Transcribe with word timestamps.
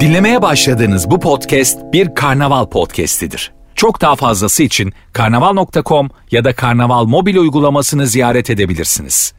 Dinlemeye 0.00 0.42
başladığınız 0.42 1.10
bu 1.10 1.20
podcast 1.20 1.78
bir 1.92 2.14
karnaval 2.14 2.66
podcastidir. 2.66 3.52
Çok 3.74 4.00
daha 4.00 4.16
fazlası 4.16 4.62
için 4.62 4.92
karnaval.com 5.12 6.10
ya 6.30 6.44
da 6.44 6.54
karnaval 6.54 7.04
mobil 7.04 7.36
uygulamasını 7.36 8.06
ziyaret 8.06 8.50
edebilirsiniz. 8.50 9.34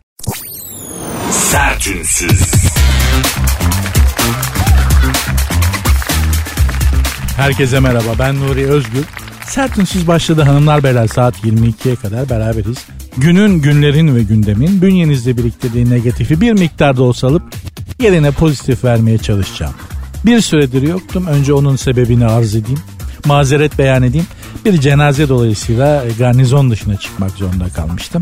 Sertünsüz. 1.31 2.53
Herkese 7.37 7.79
merhaba 7.79 8.19
ben 8.19 8.39
Nuri 8.39 8.65
Özgür. 8.65 9.05
Sertünsüz 9.47 10.07
başladı 10.07 10.41
hanımlar 10.41 10.83
beyler 10.83 11.07
saat 11.07 11.43
22'ye 11.43 11.95
kadar 11.95 12.29
beraberiz. 12.29 12.85
Günün, 13.17 13.61
günlerin 13.61 14.15
ve 14.15 14.23
gündemin 14.23 14.81
bünyenizde 14.81 15.37
biriktirdiği 15.37 15.89
negatifi 15.89 16.41
bir 16.41 16.53
miktarda 16.53 17.03
olsa 17.03 17.27
alıp 17.27 17.43
yerine 17.99 18.31
pozitif 18.31 18.83
vermeye 18.83 19.17
çalışacağım. 19.17 19.73
Bir 20.25 20.41
süredir 20.41 20.81
yoktum. 20.81 21.27
Önce 21.27 21.53
onun 21.53 21.75
sebebini 21.75 22.25
arz 22.25 22.55
edeyim. 22.55 22.79
Mazeret 23.25 23.77
beyan 23.77 24.03
edeyim. 24.03 24.27
Bir 24.65 24.81
cenaze 24.81 25.29
dolayısıyla 25.29 26.03
garnizon 26.19 26.71
dışına 26.71 26.97
çıkmak 26.97 27.31
zorunda 27.31 27.69
kalmıştım. 27.69 28.21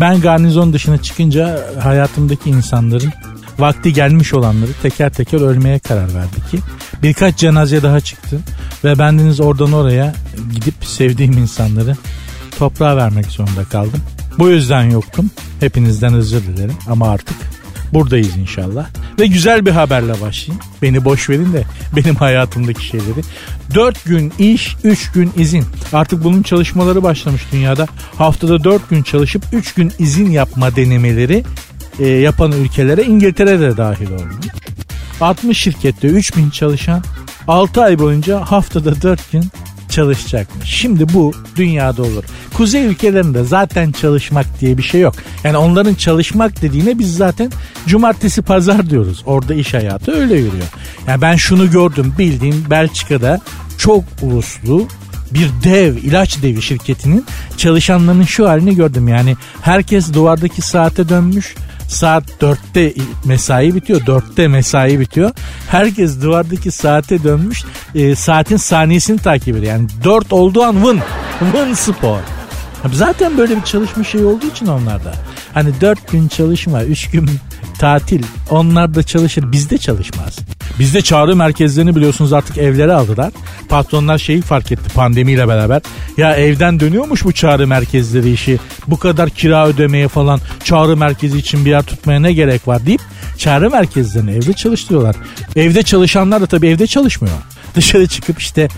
Ben 0.00 0.20
garnizon 0.20 0.72
dışına 0.72 0.98
çıkınca 0.98 1.66
hayatımdaki 1.82 2.50
insanların 2.50 3.12
vakti 3.58 3.92
gelmiş 3.92 4.34
olanları 4.34 4.70
teker 4.82 5.12
teker 5.12 5.40
ölmeye 5.40 5.78
karar 5.78 6.14
verdi 6.14 6.36
ki 6.50 6.58
birkaç 7.02 7.36
cenaze 7.38 7.82
daha 7.82 8.00
çıktı 8.00 8.40
ve 8.84 8.98
bendeniz 8.98 9.40
oradan 9.40 9.72
oraya 9.72 10.14
gidip 10.54 10.74
sevdiğim 10.84 11.32
insanları 11.32 11.96
toprağa 12.58 12.96
vermek 12.96 13.26
zorunda 13.26 13.64
kaldım. 13.64 14.00
Bu 14.38 14.48
yüzden 14.48 14.82
yoktum. 14.82 15.30
Hepinizden 15.60 16.14
özür 16.14 16.42
dilerim 16.42 16.76
ama 16.88 17.08
artık 17.08 17.36
buradayız 17.94 18.36
inşallah. 18.36 18.86
Ve 19.20 19.26
güzel 19.26 19.66
bir 19.66 19.70
haberle 19.70 20.20
başlayayım. 20.20 20.64
Beni 20.82 21.04
boş 21.04 21.30
verin 21.30 21.52
de 21.52 21.64
benim 21.96 22.14
hayatımdaki 22.14 22.86
şeyleri. 22.86 23.20
4 23.74 24.04
gün 24.04 24.32
iş, 24.38 24.76
3 24.84 25.12
gün 25.12 25.30
izin. 25.36 25.64
Artık 25.92 26.24
bunun 26.24 26.42
çalışmaları 26.42 27.02
başlamış 27.02 27.42
dünyada. 27.52 27.86
Haftada 28.18 28.64
4 28.64 28.90
gün 28.90 29.02
çalışıp 29.02 29.44
3 29.52 29.74
gün 29.74 29.92
izin 29.98 30.30
yapma 30.30 30.76
denemeleri 30.76 31.44
e, 31.98 32.06
yapan 32.08 32.52
ülkelere 32.52 33.02
İngiltere 33.02 33.60
de 33.60 33.76
dahil 33.76 34.10
olmuş. 34.10 34.46
60 35.20 35.58
şirkette 35.58 36.08
3000 36.08 36.50
çalışan 36.50 37.02
6 37.48 37.82
ay 37.82 37.98
boyunca 37.98 38.40
haftada 38.40 39.02
4 39.02 39.32
gün 39.32 39.44
çalışacakmış. 39.94 40.70
Şimdi 40.70 41.14
bu 41.14 41.32
dünyada 41.56 42.02
olur. 42.02 42.24
Kuzey 42.54 42.86
ülkelerinde 42.86 43.44
zaten 43.44 43.92
çalışmak 43.92 44.60
diye 44.60 44.78
bir 44.78 44.82
şey 44.82 45.00
yok. 45.00 45.14
Yani 45.44 45.56
onların 45.56 45.94
çalışmak 45.94 46.62
dediğine 46.62 46.98
biz 46.98 47.16
zaten 47.16 47.52
cumartesi 47.86 48.42
pazar 48.42 48.90
diyoruz. 48.90 49.22
Orada 49.26 49.54
iş 49.54 49.74
hayatı 49.74 50.12
öyle 50.12 50.34
yürüyor. 50.34 50.66
Yani 51.08 51.22
ben 51.22 51.36
şunu 51.36 51.70
gördüm 51.70 52.14
bildiğim 52.18 52.64
Belçika'da 52.70 53.40
çok 53.78 54.04
uluslu 54.22 54.88
bir 55.30 55.48
dev 55.64 55.96
ilaç 55.96 56.42
devi 56.42 56.62
şirketinin 56.62 57.24
çalışanlarının 57.56 58.24
şu 58.24 58.48
halini 58.48 58.76
gördüm. 58.76 59.08
Yani 59.08 59.36
herkes 59.62 60.12
duvardaki 60.12 60.62
saate 60.62 61.08
dönmüş 61.08 61.54
saat 61.88 62.24
4'te 62.40 62.94
mesai 63.24 63.74
bitiyor. 63.74 64.00
4'te 64.00 64.48
mesai 64.48 65.00
bitiyor. 65.00 65.30
Herkes 65.70 66.22
duvardaki 66.22 66.70
saate 66.70 67.24
dönmüş. 67.24 67.64
E, 67.94 68.14
saatin 68.14 68.56
saniyesini 68.56 69.18
takip 69.18 69.56
ediyor. 69.56 69.72
Yani 69.72 69.88
4 70.04 70.32
olduğu 70.32 70.62
an 70.62 70.84
vın. 70.84 71.00
Vın 71.54 71.74
spor. 71.74 72.18
Zaten 72.92 73.38
böyle 73.38 73.56
bir 73.56 73.62
çalışma 73.62 74.04
şey 74.04 74.24
olduğu 74.24 74.46
için 74.46 74.66
onlarda. 74.66 75.14
Hani 75.54 75.80
4 75.80 76.12
gün 76.12 76.28
çalışma, 76.28 76.84
3 76.84 77.10
gün 77.10 77.30
tatil. 77.78 78.22
Onlar 78.50 78.94
da 78.94 79.02
çalışır, 79.02 79.52
bizde 79.52 79.78
çalışmaz. 79.78 80.38
Bizde 80.78 81.02
çağrı 81.02 81.36
merkezlerini 81.36 81.96
biliyorsunuz 81.96 82.32
artık 82.32 82.58
evlere 82.58 82.92
aldılar. 82.92 83.32
Patronlar 83.68 84.18
şeyi 84.18 84.42
fark 84.42 84.72
etti 84.72 84.94
pandemiyle 84.94 85.48
beraber. 85.48 85.82
Ya 86.16 86.34
evden 86.36 86.80
dönüyormuş 86.80 87.24
bu 87.24 87.32
çağrı 87.32 87.66
merkezleri 87.66 88.32
işi. 88.32 88.58
Bu 88.86 88.98
kadar 88.98 89.30
kira 89.30 89.66
ödemeye 89.66 90.08
falan 90.08 90.40
çağrı 90.64 90.96
merkezi 90.96 91.38
için 91.38 91.64
bir 91.64 91.70
yer 91.70 91.82
tutmaya 91.82 92.20
ne 92.20 92.32
gerek 92.32 92.68
var 92.68 92.86
deyip 92.86 93.00
çağrı 93.38 93.70
merkezlerini 93.70 94.30
evde 94.30 94.52
çalıştırıyorlar. 94.52 95.16
Evde 95.56 95.82
çalışanlar 95.82 96.40
da 96.40 96.46
tabii 96.46 96.68
evde 96.68 96.86
çalışmıyor. 96.86 97.36
Dışarı 97.74 98.06
çıkıp 98.06 98.40
işte 98.40 98.68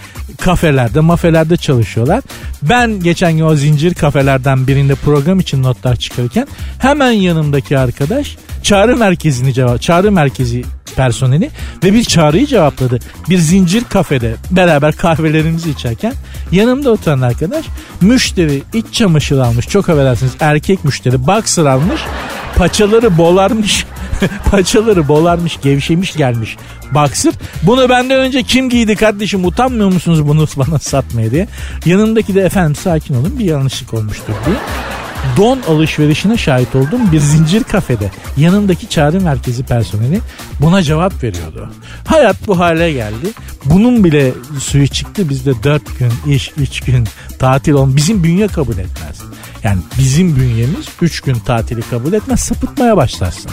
kafelerde, 0.41 1.01
mafelerde 1.01 1.56
çalışıyorlar. 1.56 2.23
Ben 2.62 3.01
geçen 3.01 3.33
gün 3.33 3.45
o 3.45 3.55
zincir 3.55 3.95
kafelerden 3.95 4.67
birinde 4.67 4.95
program 4.95 5.41
için 5.41 5.62
notlar 5.62 5.97
çıkarırken 5.97 6.47
hemen 6.79 7.11
yanımdaki 7.11 7.79
arkadaş 7.79 8.37
çağrı 8.66 8.97
merkezini 8.97 9.54
cevap, 9.54 9.82
çağrı 9.82 10.12
merkezi 10.12 10.65
personeli 10.97 11.50
ve 11.84 11.93
bir 11.93 12.04
çağrıyı 12.04 12.47
cevapladı. 12.47 12.99
Bir 13.28 13.38
zincir 13.38 13.84
kafede 13.84 14.34
beraber 14.50 14.97
kahvelerimizi 14.97 15.71
içerken 15.71 16.12
yanımda 16.53 16.91
oturan 16.91 17.21
arkadaş 17.21 17.66
müşteri 18.00 18.62
iç 18.75 18.87
çamaşır 18.93 19.38
almış. 19.38 19.69
Çok 19.69 19.88
affedersiniz 19.88 20.32
erkek 20.41 20.84
müşteri 20.84 21.26
boxer 21.26 21.65
almış. 21.65 22.00
Paçaları 22.56 23.19
bolarmış. 23.19 23.87
paçaları 24.50 25.09
bolarmış, 25.09 25.59
gevşemiş 25.62 26.16
gelmiş 26.16 26.56
boxer. 26.94 27.34
Bunu 27.62 27.88
benden 27.88 28.21
önce 28.21 28.43
kim 28.43 28.71
giydi 28.71 28.97
kardeşim 28.97 29.44
utanmıyor 29.44 29.93
musunuz 29.93 30.28
bunu 30.28 30.47
bana 30.56 30.78
satmaya 30.78 31.31
diye. 31.31 31.49
Yanımdaki 31.84 32.34
de 32.34 32.41
efendim 32.41 32.75
sakin 32.75 33.15
olun 33.15 33.38
bir 33.38 33.44
yanlışlık 33.44 33.94
olmuştur 33.94 34.32
diye 34.47 34.56
don 35.37 35.60
alışverişine 35.69 36.37
şahit 36.37 36.75
olduğum 36.76 37.12
bir 37.12 37.20
zincir 37.20 37.64
kafede 37.64 38.10
yanındaki 38.37 38.88
çağrı 38.88 39.20
merkezi 39.20 39.62
personeli 39.62 40.20
buna 40.60 40.82
cevap 40.82 41.22
veriyordu. 41.22 41.70
Hayat 42.06 42.37
bu 42.47 42.59
hale 42.59 42.92
geldi. 42.92 43.26
Bunun 43.64 44.04
bile 44.04 44.32
suyu 44.60 44.88
çıktı 44.88 45.28
bizde 45.28 45.62
4 45.62 45.98
gün 45.98 46.12
iş 46.32 46.53
3 46.59 46.81
gün 46.81 47.09
tatil 47.38 47.72
on 47.72 47.97
bizim 47.97 48.25
bünye 48.25 48.47
kabul 48.47 48.78
etmez. 48.78 49.22
Yani 49.66 49.78
bizim 49.99 50.37
bünyemiz 50.37 50.87
3 51.03 51.21
gün 51.21 51.34
tatili 51.34 51.82
kabul 51.82 52.12
etmez 52.12 52.41
sapıtmaya 52.41 52.97
başlarsın. 52.97 53.50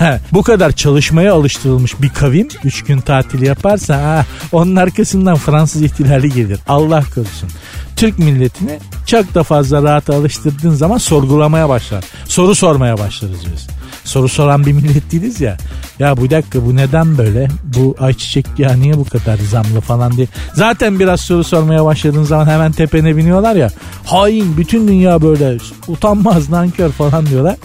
bu 0.32 0.42
kadar 0.42 0.72
çalışmaya 0.72 1.34
alıştırılmış 1.34 2.02
bir 2.02 2.08
kavim 2.08 2.48
3 2.64 2.84
gün 2.84 3.00
tatili 3.00 3.46
yaparsa 3.46 4.02
ha, 4.02 4.26
onun 4.52 4.76
arkasından 4.76 5.36
Fransız 5.36 5.82
ihtilali 5.82 6.32
gelir. 6.32 6.58
Allah 6.68 7.04
korusun. 7.14 7.50
Türk 7.96 8.18
milletini 8.18 8.78
çok 9.06 9.34
da 9.34 9.42
fazla 9.42 9.82
rahat 9.82 10.10
alıştırdığın 10.10 10.74
zaman 10.74 10.98
sorgulamaya 10.98 11.68
başlar. 11.68 12.04
Soru 12.24 12.54
sormaya 12.54 12.98
başlarız 12.98 13.40
biz. 13.52 13.77
Soru 14.04 14.28
soran 14.28 14.66
bir 14.66 14.72
millet 14.72 15.12
değiliz 15.12 15.40
ya. 15.40 15.56
Ya 15.98 16.16
bu 16.16 16.30
dakika 16.30 16.66
bu 16.66 16.76
neden 16.76 17.18
böyle? 17.18 17.48
Bu 17.64 17.96
ayçiçek 18.00 18.46
ya 18.58 18.72
niye 18.72 18.94
bu 18.94 19.04
kadar 19.04 19.38
zamlı 19.50 19.80
falan 19.80 20.12
diye. 20.16 20.26
Zaten 20.54 21.00
biraz 21.00 21.20
soru 21.20 21.44
sormaya 21.44 21.84
başladığın 21.84 22.24
zaman 22.24 22.46
hemen 22.46 22.72
tepene 22.72 23.16
biniyorlar 23.16 23.56
ya. 23.56 23.70
Hain 24.04 24.56
bütün 24.56 24.88
dünya 24.88 25.22
böyle 25.22 25.58
utanmaz 25.88 26.50
nankör 26.50 26.90
falan 26.90 27.26
diyorlar. 27.26 27.56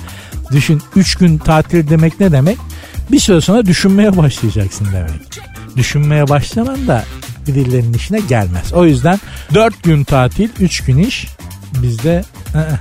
Düşün 0.51 0.81
3 0.95 1.16
gün 1.16 1.38
tatil 1.38 1.89
demek 1.89 2.19
ne 2.19 2.31
demek? 2.31 2.57
Bir 3.12 3.19
süre 3.19 3.41
sonra 3.41 3.66
düşünmeye 3.66 4.17
başlayacaksın 4.17 4.88
demek. 4.94 5.39
Düşünmeye 5.75 6.29
başlaman 6.29 6.88
da 6.88 7.03
birilerinin 7.47 7.94
işine 7.94 8.19
gelmez. 8.19 8.73
O 8.73 8.85
yüzden 8.85 9.19
4 9.53 9.83
gün 9.83 10.03
tatil 10.03 10.50
3 10.59 10.81
gün 10.81 10.97
iş 10.97 11.28
bizde 11.81 12.23
ı-ı, 12.56 12.79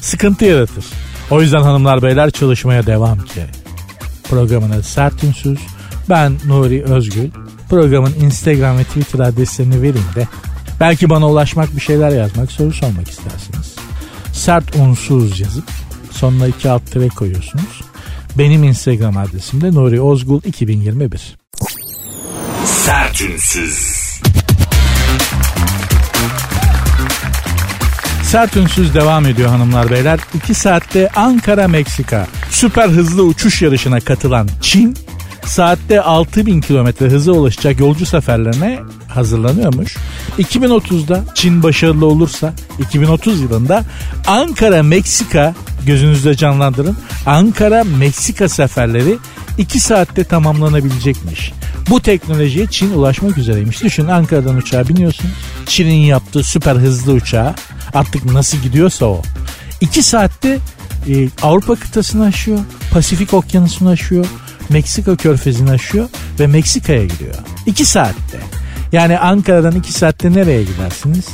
sıkıntı 0.00 0.44
yaratır. 0.44 0.84
O 1.30 1.42
yüzden 1.42 1.62
hanımlar 1.62 2.02
beyler 2.02 2.30
çalışmaya 2.30 2.86
devam 2.86 3.18
ki. 3.18 3.44
Programın 4.30 4.70
adı 4.70 4.82
Sert 4.82 5.24
Ünsüz. 5.24 5.58
Ben 6.08 6.36
Nuri 6.46 6.84
Özgül. 6.84 7.30
Programın 7.70 8.14
Instagram 8.20 8.78
ve 8.78 8.84
Twitter 8.84 9.18
adreslerini 9.18 9.82
vereyim 9.82 10.06
de 10.14 10.28
belki 10.80 11.10
bana 11.10 11.28
ulaşmak 11.28 11.76
bir 11.76 11.80
şeyler 11.80 12.10
yazmak 12.10 12.52
soru 12.52 12.72
sormak 12.72 13.08
istersiniz. 13.08 13.74
Sert 14.32 14.76
unsuz 14.76 15.40
yazıp 15.40 15.64
sonuna 16.10 16.46
iki 16.46 16.70
alt 16.70 16.90
tere 16.90 17.08
koyuyorsunuz. 17.08 17.82
Benim 18.38 18.64
Instagram 18.64 19.16
adresim 19.16 19.60
de 19.60 19.74
Nuri 19.74 20.00
Ozgul 20.00 20.40
2021. 20.44 21.38
Sertünsüz. 22.64 23.97
Sert 28.28 28.56
ünsüz 28.56 28.94
devam 28.94 29.26
ediyor 29.26 29.48
hanımlar 29.48 29.90
beyler. 29.90 30.20
2 30.34 30.54
saatte 30.54 31.08
Ankara 31.16 31.68
Meksika 31.68 32.26
süper 32.50 32.88
hızlı 32.88 33.22
uçuş 33.22 33.62
yarışına 33.62 34.00
katılan 34.00 34.48
Çin 34.60 34.96
saatte 35.44 36.02
6000 36.02 36.60
kilometre 36.60 37.06
hıza 37.06 37.32
ulaşacak 37.32 37.80
yolcu 37.80 38.06
seferlerine 38.06 38.78
hazırlanıyormuş. 39.08 39.96
2030'da 40.38 41.24
Çin 41.34 41.62
başarılı 41.62 42.06
olursa 42.06 42.54
2030 42.78 43.40
yılında 43.40 43.84
Ankara 44.26 44.82
Meksika 44.82 45.54
gözünüzde 45.88 46.36
canlandırın. 46.36 46.96
Ankara 47.26 47.84
Meksika 47.84 48.48
seferleri 48.48 49.18
2 49.58 49.80
saatte 49.80 50.24
tamamlanabilecekmiş. 50.24 51.52
Bu 51.90 52.00
teknolojiye 52.00 52.66
Çin 52.66 52.92
ulaşmak 52.92 53.38
üzereymiş. 53.38 53.82
Düşün 53.82 54.06
Ankara'dan 54.06 54.56
uçağa 54.56 54.88
biniyorsun. 54.88 55.30
Çin'in 55.66 55.92
yaptığı 55.92 56.42
süper 56.42 56.76
hızlı 56.76 57.12
uçağa 57.12 57.54
artık 57.94 58.24
nasıl 58.24 58.58
gidiyorsa 58.58 59.06
o. 59.06 59.22
2 59.80 60.02
saatte 60.02 60.58
e, 61.08 61.28
Avrupa 61.42 61.74
kıtasını 61.74 62.24
aşıyor. 62.24 62.58
Pasifik 62.92 63.34
okyanusunu 63.34 63.88
aşıyor. 63.88 64.26
Meksika 64.68 65.16
körfezini 65.16 65.70
aşıyor 65.70 66.08
ve 66.40 66.46
Meksika'ya 66.46 67.04
gidiyor. 67.04 67.34
2 67.66 67.84
saatte. 67.84 68.38
Yani 68.92 69.18
Ankara'dan 69.18 69.74
2 69.74 69.92
saatte 69.92 70.32
nereye 70.32 70.62
gidersiniz? 70.62 71.26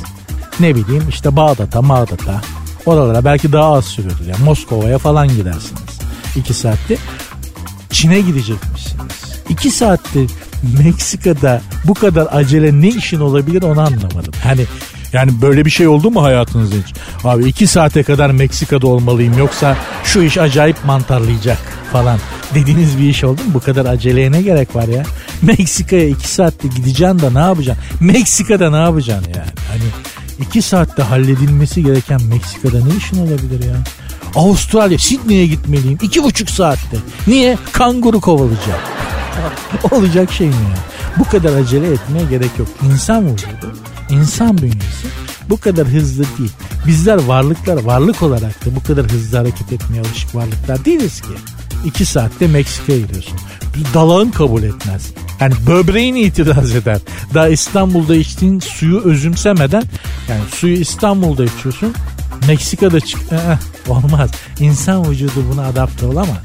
Ne 0.59 0.75
bileyim 0.75 1.03
işte 1.09 1.35
Bağdat'a, 1.35 1.81
Mağdat'a. 1.81 2.41
Oralara 2.85 3.25
belki 3.25 3.51
daha 3.51 3.73
az 3.73 3.85
sürüyordur. 3.85 4.25
Yani 4.25 4.43
Moskova'ya 4.43 4.97
falan 4.97 5.27
gidersiniz. 5.27 5.99
2 6.35 6.53
saatte. 6.53 6.97
Çin'e 7.89 8.21
gidecekmişsiniz. 8.21 9.05
2 9.49 9.71
saatte 9.71 10.19
Meksika'da 10.83 11.61
bu 11.85 11.93
kadar 11.93 12.27
acele 12.31 12.81
ne 12.81 12.87
işin 12.87 13.19
olabilir 13.19 13.63
onu 13.63 13.81
anlamadım. 13.81 14.33
Hani 14.43 14.65
yani 15.13 15.41
böyle 15.41 15.65
bir 15.65 15.69
şey 15.69 15.87
oldu 15.87 16.11
mu 16.11 16.23
hayatınızda 16.23 16.75
hiç? 16.75 16.95
Abi 17.23 17.45
iki 17.45 17.67
saate 17.67 18.03
kadar 18.03 18.31
Meksika'da 18.31 18.87
olmalıyım 18.87 19.37
yoksa 19.37 19.77
şu 20.03 20.21
iş 20.21 20.37
acayip 20.37 20.85
mantarlayacak 20.85 21.57
falan 21.91 22.19
dediğiniz 22.55 22.97
bir 22.97 23.09
iş 23.09 23.23
oldu 23.23 23.41
mu? 23.41 23.53
Bu 23.53 23.59
kadar 23.59 23.85
aceleye 23.85 24.31
ne 24.31 24.41
gerek 24.41 24.75
var 24.75 24.87
ya? 24.87 25.03
Meksika'ya 25.41 26.07
iki 26.07 26.27
saatte 26.27 26.67
gideceksin 26.67 27.19
da 27.19 27.29
ne 27.29 27.39
yapacaksın? 27.39 27.83
Meksika'da 27.99 28.69
ne 28.69 28.77
yapacaksın 28.77 29.31
yani? 29.35 29.51
Hani 29.69 29.83
iki 30.39 30.61
saatte 30.61 31.03
halledilmesi 31.03 31.83
gereken 31.83 32.21
Meksika'da 32.23 32.85
ne 32.85 32.95
işin 32.97 33.17
olabilir 33.27 33.63
ya? 33.63 33.75
Avustralya, 34.35 34.99
Sydney'e 34.99 35.47
gitmeliyim. 35.47 35.97
iki 36.01 36.23
buçuk 36.23 36.49
saatte. 36.49 36.97
Niye? 37.27 37.57
Kanguru 37.71 38.21
kovalayacak. 38.21 38.79
Olacak 39.91 40.31
şey 40.31 40.47
mi 40.47 40.53
ya? 40.53 40.77
Bu 41.19 41.23
kadar 41.23 41.55
acele 41.57 41.87
etmeye 41.91 42.25
gerek 42.29 42.59
yok. 42.59 42.67
İnsan 42.91 43.27
vücudu, 43.27 43.75
insan 44.09 44.57
bünyesi 44.57 45.07
bu 45.49 45.59
kadar 45.59 45.87
hızlı 45.87 46.23
değil. 46.37 46.51
Bizler 46.87 47.23
varlıklar, 47.23 47.83
varlık 47.83 48.23
olarak 48.23 48.65
da 48.65 48.75
bu 48.75 48.83
kadar 48.83 49.11
hızlı 49.11 49.37
hareket 49.37 49.73
etmeye 49.73 50.01
alışık 50.01 50.35
varlıklar 50.35 50.85
değiliz 50.85 51.21
ki. 51.21 51.29
İki 51.85 52.05
saatte 52.05 52.47
Meksika'ya 52.47 52.99
gidiyorsun. 52.99 53.39
Dalağın 53.93 54.31
kabul 54.31 54.63
etmez. 54.63 55.11
Yani 55.39 55.53
böbreğin 55.67 56.15
itiraz 56.15 56.75
eder. 56.75 56.99
Daha 57.33 57.47
İstanbul'da 57.47 58.15
içtiğin 58.15 58.59
suyu 58.59 58.99
özümsemeden 58.99 59.83
yani 60.29 60.41
suyu 60.55 60.77
İstanbul'da 60.77 61.43
içiyorsun. 61.43 61.93
Meksika'da 62.47 62.99
çık 62.99 63.19
ee, 63.31 63.57
olmaz. 63.91 64.29
İnsan 64.59 65.11
vücudu 65.11 65.45
buna 65.51 65.65
adapte 65.65 66.05
olamaz. 66.05 66.43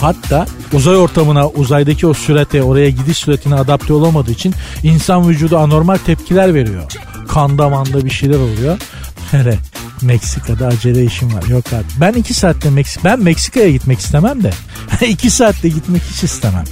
Hatta 0.00 0.46
uzay 0.72 0.96
ortamına, 0.96 1.48
uzaydaki 1.48 2.06
o 2.06 2.14
sürate, 2.14 2.62
oraya 2.62 2.90
gidiş 2.90 3.18
süretine 3.18 3.54
adapte 3.54 3.92
olamadığı 3.92 4.30
için 4.30 4.54
insan 4.82 5.28
vücudu 5.28 5.58
anormal 5.58 5.96
tepkiler 5.96 6.54
veriyor. 6.54 6.92
Kanda 7.28 7.68
manda 7.68 8.04
bir 8.04 8.10
şeyler 8.10 8.38
oluyor. 8.38 8.78
Hele 9.30 9.58
Meksika'da 10.02 10.66
acele 10.66 11.04
işim 11.04 11.34
var. 11.34 11.42
Yok 11.48 11.72
abi. 11.72 11.84
Ben 12.00 12.12
iki 12.12 12.34
saatte 12.34 12.70
Meksika, 12.70 13.04
ben 13.04 13.20
Meksika'ya 13.20 13.70
gitmek 13.70 13.98
istemem 13.98 14.42
de. 14.42 14.50
iki 15.06 15.30
saatte 15.30 15.68
gitmek 15.68 16.02
hiç 16.02 16.24
istemem. 16.24 16.64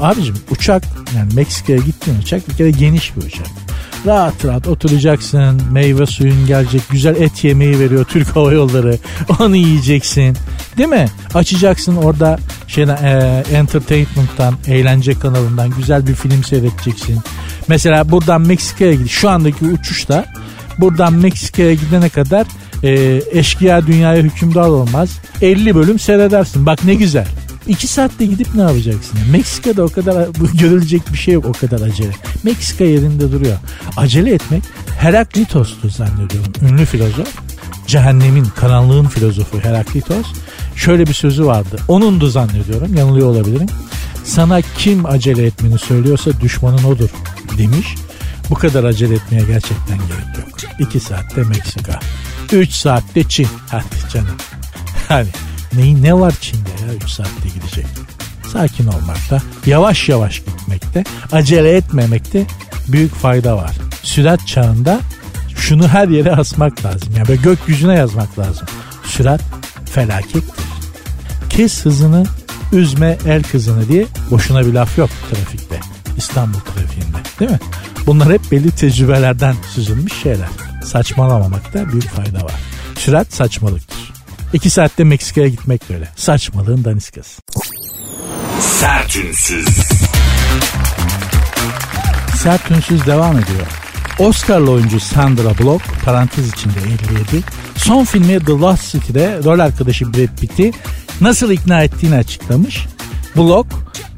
Abicim 0.00 0.36
uçak 0.50 0.84
yani 1.16 1.34
Meksika'ya 1.34 1.78
gittiğin 1.78 2.18
uçak 2.18 2.48
bir 2.48 2.54
kere 2.54 2.70
geniş 2.70 3.16
bir 3.16 3.22
uçak. 3.22 3.46
Rahat 4.06 4.44
rahat 4.44 4.68
oturacaksın. 4.68 5.62
Meyve 5.72 6.06
suyun 6.06 6.46
gelecek. 6.46 6.82
Güzel 6.90 7.16
et 7.16 7.44
yemeği 7.44 7.80
veriyor 7.80 8.04
Türk 8.04 8.36
Hava 8.36 8.52
Yolları. 8.52 8.98
Onu 9.40 9.56
yiyeceksin. 9.56 10.36
Değil 10.78 10.88
mi? 10.88 11.06
Açacaksın 11.34 11.96
orada 11.96 12.38
şeyden, 12.66 12.96
e, 12.96 13.44
entertainment'tan, 13.52 14.54
eğlence 14.66 15.14
kanalından 15.18 15.70
güzel 15.70 16.06
bir 16.06 16.14
film 16.14 16.44
seyredeceksin. 16.44 17.20
Mesela 17.68 18.10
buradan 18.10 18.40
Meksika'ya 18.40 18.94
gidiş. 18.94 19.12
Şu 19.12 19.30
andaki 19.30 19.64
uçuşta 19.64 20.24
buradan 20.78 21.12
Meksika'ya 21.12 21.74
gidene 21.74 22.08
kadar 22.08 22.46
e, 22.84 23.22
eşkıya 23.30 23.86
dünyaya 23.86 24.22
hükümdar 24.22 24.68
olmaz. 24.68 25.18
50 25.42 25.74
bölüm 25.74 25.98
seyredersin. 25.98 26.66
Bak 26.66 26.84
ne 26.84 26.94
güzel. 26.94 27.26
İki 27.66 27.86
saatte 27.86 28.26
gidip 28.26 28.54
ne 28.54 28.62
yapacaksın? 28.62 29.18
Meksika'da 29.30 29.82
o 29.82 29.88
kadar 29.88 30.28
görülecek 30.60 31.12
bir 31.12 31.18
şey 31.18 31.34
yok 31.34 31.44
o 31.44 31.52
kadar 31.52 31.80
acele. 31.86 32.12
Meksika 32.42 32.84
yerinde 32.84 33.32
duruyor. 33.32 33.56
Acele 33.96 34.34
etmek 34.34 34.62
Heraklitos'tu 34.98 35.88
zannediyorum. 35.88 36.52
Ünlü 36.62 36.84
filozof. 36.84 37.28
Cehennemin, 37.86 38.44
karanlığın 38.44 39.04
filozofu 39.04 39.60
Heraklitos. 39.60 40.26
Şöyle 40.76 41.06
bir 41.06 41.14
sözü 41.14 41.46
vardı. 41.46 41.76
Onundu 41.88 42.26
zannediyorum. 42.26 42.94
Yanılıyor 42.94 43.28
olabilirim. 43.28 43.68
Sana 44.24 44.60
kim 44.78 45.06
acele 45.06 45.46
etmeni 45.46 45.78
söylüyorsa 45.78 46.30
düşmanın 46.40 46.84
odur 46.84 47.08
demiş. 47.58 47.94
Bu 48.50 48.54
kadar 48.54 48.84
acele 48.84 49.14
etmeye 49.14 49.42
gerçekten 49.46 49.98
gerek 49.98 50.38
yok. 50.38 50.78
İki 50.78 51.00
saatte 51.00 51.42
Meksika. 51.42 52.00
Üç 52.52 52.70
saatte 52.70 53.24
Çin. 53.28 53.48
Hadi 53.68 53.84
canım. 54.12 54.36
Hani 55.08 55.28
neyi 55.72 56.02
ne 56.02 56.14
var 56.14 56.34
Çin'de 56.40 56.70
ya 56.86 56.94
3 56.94 57.10
saatte 57.10 57.48
gidecek. 57.54 57.86
Sakin 58.52 58.86
olmakta, 58.86 59.42
yavaş 59.66 60.08
yavaş 60.08 60.38
gitmekte, 60.38 61.04
acele 61.32 61.76
etmemekte 61.76 62.46
büyük 62.88 63.14
fayda 63.14 63.56
var. 63.56 63.70
Sürat 64.02 64.46
çağında 64.46 65.00
şunu 65.56 65.88
her 65.88 66.08
yere 66.08 66.32
asmak 66.32 66.84
lazım. 66.84 67.08
Yani 67.16 67.28
böyle 67.28 67.42
gökyüzüne 67.42 67.94
yazmak 67.94 68.38
lazım. 68.38 68.66
Sürat 69.04 69.40
felakettir. 69.92 70.64
Kes 71.50 71.84
hızını, 71.84 72.24
üzme 72.72 73.18
el 73.26 73.42
kızını 73.42 73.88
diye 73.88 74.06
boşuna 74.30 74.66
bir 74.66 74.72
laf 74.72 74.98
yok 74.98 75.10
trafikte. 75.30 75.80
İstanbul 76.16 76.60
trafiğinde 76.60 77.16
değil 77.40 77.50
mi? 77.50 77.60
Bunlar 78.06 78.32
hep 78.32 78.40
belli 78.50 78.70
tecrübelerden 78.70 79.54
süzülmüş 79.74 80.12
şeyler. 80.22 80.48
Saçmalamamakta 80.84 81.92
büyük 81.92 82.08
fayda 82.08 82.44
var. 82.44 82.54
Sürat 82.98 83.34
saçmalıktır. 83.34 84.12
İki 84.52 84.70
saatte 84.70 85.04
Meksika'ya 85.04 85.48
gitmek 85.48 85.90
böyle. 85.90 86.08
Saçmalığın 86.16 86.84
daniskası. 86.84 87.42
Sertünsüz. 88.60 89.68
Sertünsüz 92.42 93.06
devam 93.06 93.38
ediyor. 93.38 93.66
Oscar'lı 94.18 94.70
oyuncu 94.70 95.00
Sandra 95.00 95.58
Bullock 95.58 95.84
parantez 96.04 96.48
içinde 96.48 96.78
57 96.78 97.44
son 97.76 98.04
filmi 98.04 98.44
The 98.44 98.52
Lost 98.52 98.92
City'de 98.92 99.40
rol 99.44 99.58
arkadaşı 99.58 100.14
Brad 100.14 100.38
Pitt'i 100.40 100.72
nasıl 101.20 101.50
ikna 101.50 101.82
ettiğini 101.82 102.16
açıklamış. 102.16 102.86
Bullock 103.36 103.66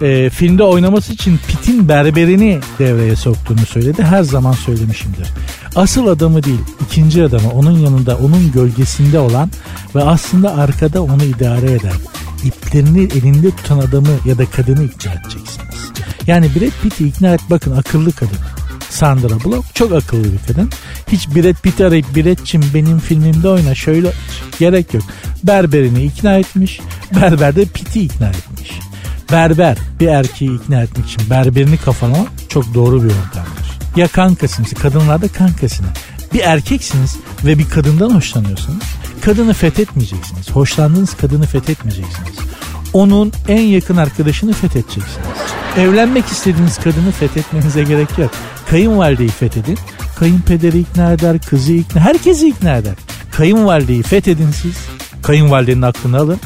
e, 0.01 0.31
filmde 0.31 0.63
oynaması 0.63 1.13
için 1.13 1.41
Pitt'in 1.49 1.89
berberini 1.89 2.61
devreye 2.79 3.17
soktuğunu 3.17 3.67
söyledi. 3.67 4.03
Her 4.03 4.23
zaman 4.23 4.53
söylemişimdir. 4.53 5.29
Asıl 5.77 6.07
adamı 6.07 6.43
değil, 6.43 6.61
ikinci 6.87 7.25
adamı 7.25 7.51
onun 7.51 7.79
yanında, 7.79 8.17
onun 8.17 8.53
gölgesinde 8.53 9.19
olan 9.19 9.51
ve 9.95 10.03
aslında 10.03 10.55
arkada 10.55 11.03
onu 11.03 11.25
idare 11.25 11.73
eden, 11.73 11.97
iplerini 12.45 13.03
elinde 13.03 13.51
tutan 13.51 13.79
adamı 13.79 14.09
ya 14.25 14.39
da 14.39 14.47
kadını 14.47 14.85
ikna 14.85 15.13
edeceksiniz. 15.13 15.91
Yani 16.27 16.47
Brad 16.47 16.83
Pitt'i 16.83 17.09
ikna 17.09 17.35
et 17.35 17.41
bakın 17.51 17.77
akıllı 17.77 18.13
kadın. 18.13 18.39
Sandra 18.91 19.45
Bullock 19.45 19.75
çok 19.75 19.93
akıllı 19.93 20.25
bir 20.25 20.39
kadın. 20.49 20.71
Hiç 21.13 21.29
Brad 21.29 21.55
Pitt 21.63 21.81
arayıp 21.81 22.17
Brad'cim 22.17 22.63
benim 22.75 22.99
filmimde 22.99 23.49
oyna 23.49 23.75
şöyle 23.75 24.13
gerek 24.59 24.95
yok. 24.95 25.03
Berberini 25.45 26.05
ikna 26.05 26.39
etmiş. 26.39 26.81
Berber 27.15 27.57
de 27.57 27.65
Pitt'i 27.65 28.01
ikna 28.01 28.29
etmiş. 28.29 28.86
Berber 29.33 29.79
bir 30.01 30.07
erkeği 30.07 30.55
ikna 30.57 30.83
etmek 30.83 31.07
için 31.07 31.31
berberini 31.31 31.77
kafalamak 31.77 32.29
çok 32.49 32.75
doğru 32.75 32.97
bir 32.97 33.11
yöntemdir. 33.11 33.67
Ya 33.97 34.09
kankasınız, 34.09 34.75
kadınlarda 34.75 35.29
kankasını. 35.29 35.87
Bir 36.35 36.41
erkeksiniz 36.41 37.17
ve 37.45 37.59
bir 37.59 37.69
kadından 37.69 38.11
hoşlanıyorsunuz. 38.11 38.85
Kadını 39.21 39.53
fethetmeyeceksiniz. 39.53 40.51
Hoşlandığınız 40.51 41.15
kadını 41.15 41.47
fethetmeyeceksiniz. 41.47 42.37
Onun 42.93 43.33
en 43.49 43.61
yakın 43.61 43.97
arkadaşını 43.97 44.53
fethedeceksiniz. 44.53 45.27
Evlenmek 45.79 46.27
istediğiniz 46.27 46.79
kadını 46.79 47.11
fethetmenize 47.11 47.85
gerek 47.85 48.19
yok. 48.19 48.31
Kayınvalideyi 48.71 49.29
fethedin. 49.29 49.79
Kayınpederi 50.19 50.79
ikna 50.79 51.13
eder, 51.13 51.39
kızı 51.39 51.73
ikna, 51.73 52.01
herkesi 52.01 52.49
ikna 52.49 52.77
eder. 52.77 52.95
Kayınvalideyi 53.33 54.03
fethedin 54.03 54.51
siz. 54.51 54.75
Kayınvalidenin 55.23 55.83
aklını 55.83 56.19
alın. 56.19 56.41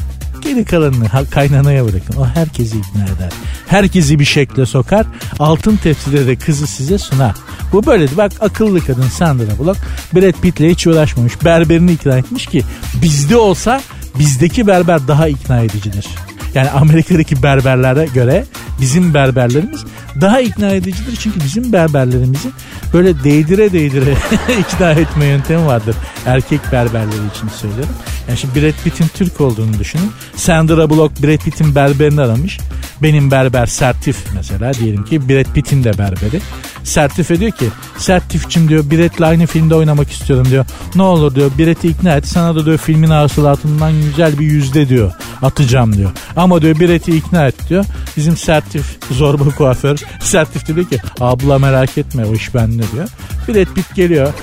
Geri 0.51 0.65
kalanını 0.65 1.29
kaynanaya 1.31 1.85
bırakın. 1.85 2.15
O 2.17 2.25
herkesi 2.25 2.77
ikna 2.77 3.03
eder. 3.03 3.31
Herkesi 3.67 4.19
bir 4.19 4.25
şekle 4.25 4.65
sokar. 4.65 5.05
Altın 5.39 5.75
tepside 5.75 6.27
de 6.27 6.35
kızı 6.35 6.67
size 6.67 6.97
sunar. 6.97 7.35
Bu 7.73 7.85
böyledi. 7.85 8.17
Bak 8.17 8.31
akıllı 8.39 8.85
kadın 8.85 9.07
Sandra 9.07 9.57
Bullock 9.57 9.79
Brad 10.15 10.41
Pitt'le 10.41 10.59
hiç 10.59 10.87
uğraşmamış. 10.87 11.45
Berberini 11.45 11.91
ikna 11.91 12.17
etmiş 12.17 12.47
ki 12.47 12.63
bizde 13.01 13.37
olsa 13.37 13.81
bizdeki 14.19 14.67
berber 14.67 15.07
daha 15.07 15.27
ikna 15.27 15.59
edicidir. 15.61 16.07
Yani 16.55 16.69
Amerika'daki 16.69 17.43
berberlere 17.43 18.05
göre 18.05 18.45
bizim 18.81 19.13
berberlerimiz 19.13 19.83
daha 20.21 20.41
ikna 20.41 20.69
edicidir. 20.69 21.17
Çünkü 21.19 21.39
bizim 21.39 21.73
berberlerimizin 21.73 22.53
böyle 22.93 23.23
değdire 23.23 23.73
değdire 23.73 24.13
ikna 24.59 24.91
etme 24.91 25.25
yöntemi 25.25 25.65
vardır. 25.65 25.95
Erkek 26.25 26.59
berberleri 26.71 27.27
için 27.35 27.47
söylüyorum. 27.47 27.95
Yani 28.27 28.37
şimdi 28.37 28.61
Brad 28.61 28.83
Pitt'in 28.83 29.07
Türk 29.07 29.41
olduğunu 29.41 29.79
düşünün. 29.79 30.11
Sandra 30.35 30.89
Bullock 30.89 31.23
Brad 31.23 31.37
Pitt'in 31.37 31.75
berberini 31.75 32.21
aramış. 32.21 32.59
Benim 33.03 33.31
berber 33.31 33.65
Sertif 33.65 34.17
mesela 34.35 34.73
diyelim 34.73 35.05
ki 35.05 35.29
Brad 35.29 35.53
Pitt'in 35.53 35.83
de 35.83 35.97
berberi. 35.97 36.41
Sertif 36.83 37.31
ediyor 37.31 37.51
ki 37.51 37.65
Sertifçim 37.97 38.69
diyor 38.69 38.89
Biret'le 38.89 39.21
aynı 39.21 39.45
filmde 39.45 39.75
oynamak 39.75 40.11
istiyorum 40.11 40.47
diyor. 40.49 40.65
Ne 40.95 41.01
olur 41.01 41.35
diyor 41.35 41.51
Biret'i 41.57 41.87
ikna 41.87 42.13
et 42.13 42.27
sana 42.27 42.55
da 42.55 42.65
diyor 42.65 42.77
filmin 42.77 43.09
hasılatından 43.09 43.93
güzel 44.01 44.39
bir 44.39 44.45
yüzde 44.45 44.89
diyor 44.89 45.11
atacağım 45.41 45.97
diyor. 45.97 46.11
Ama 46.41 46.61
diyor 46.61 46.79
Biret'i 46.79 47.15
ikna 47.15 47.47
et 47.47 47.69
diyor. 47.69 47.85
Bizim 48.17 48.37
Sertif 48.37 48.85
zorba 49.11 49.43
kuaför 49.57 49.97
Sertif 50.21 50.67
diyor 50.67 50.89
ki 50.89 50.97
abla 51.19 51.59
merak 51.59 51.97
etme 51.97 52.25
o 52.25 52.33
iş 52.33 52.55
bende 52.55 52.83
diyor. 52.93 53.07
Biret 53.47 53.75
Pitt 53.75 53.95
geliyor. 53.95 54.33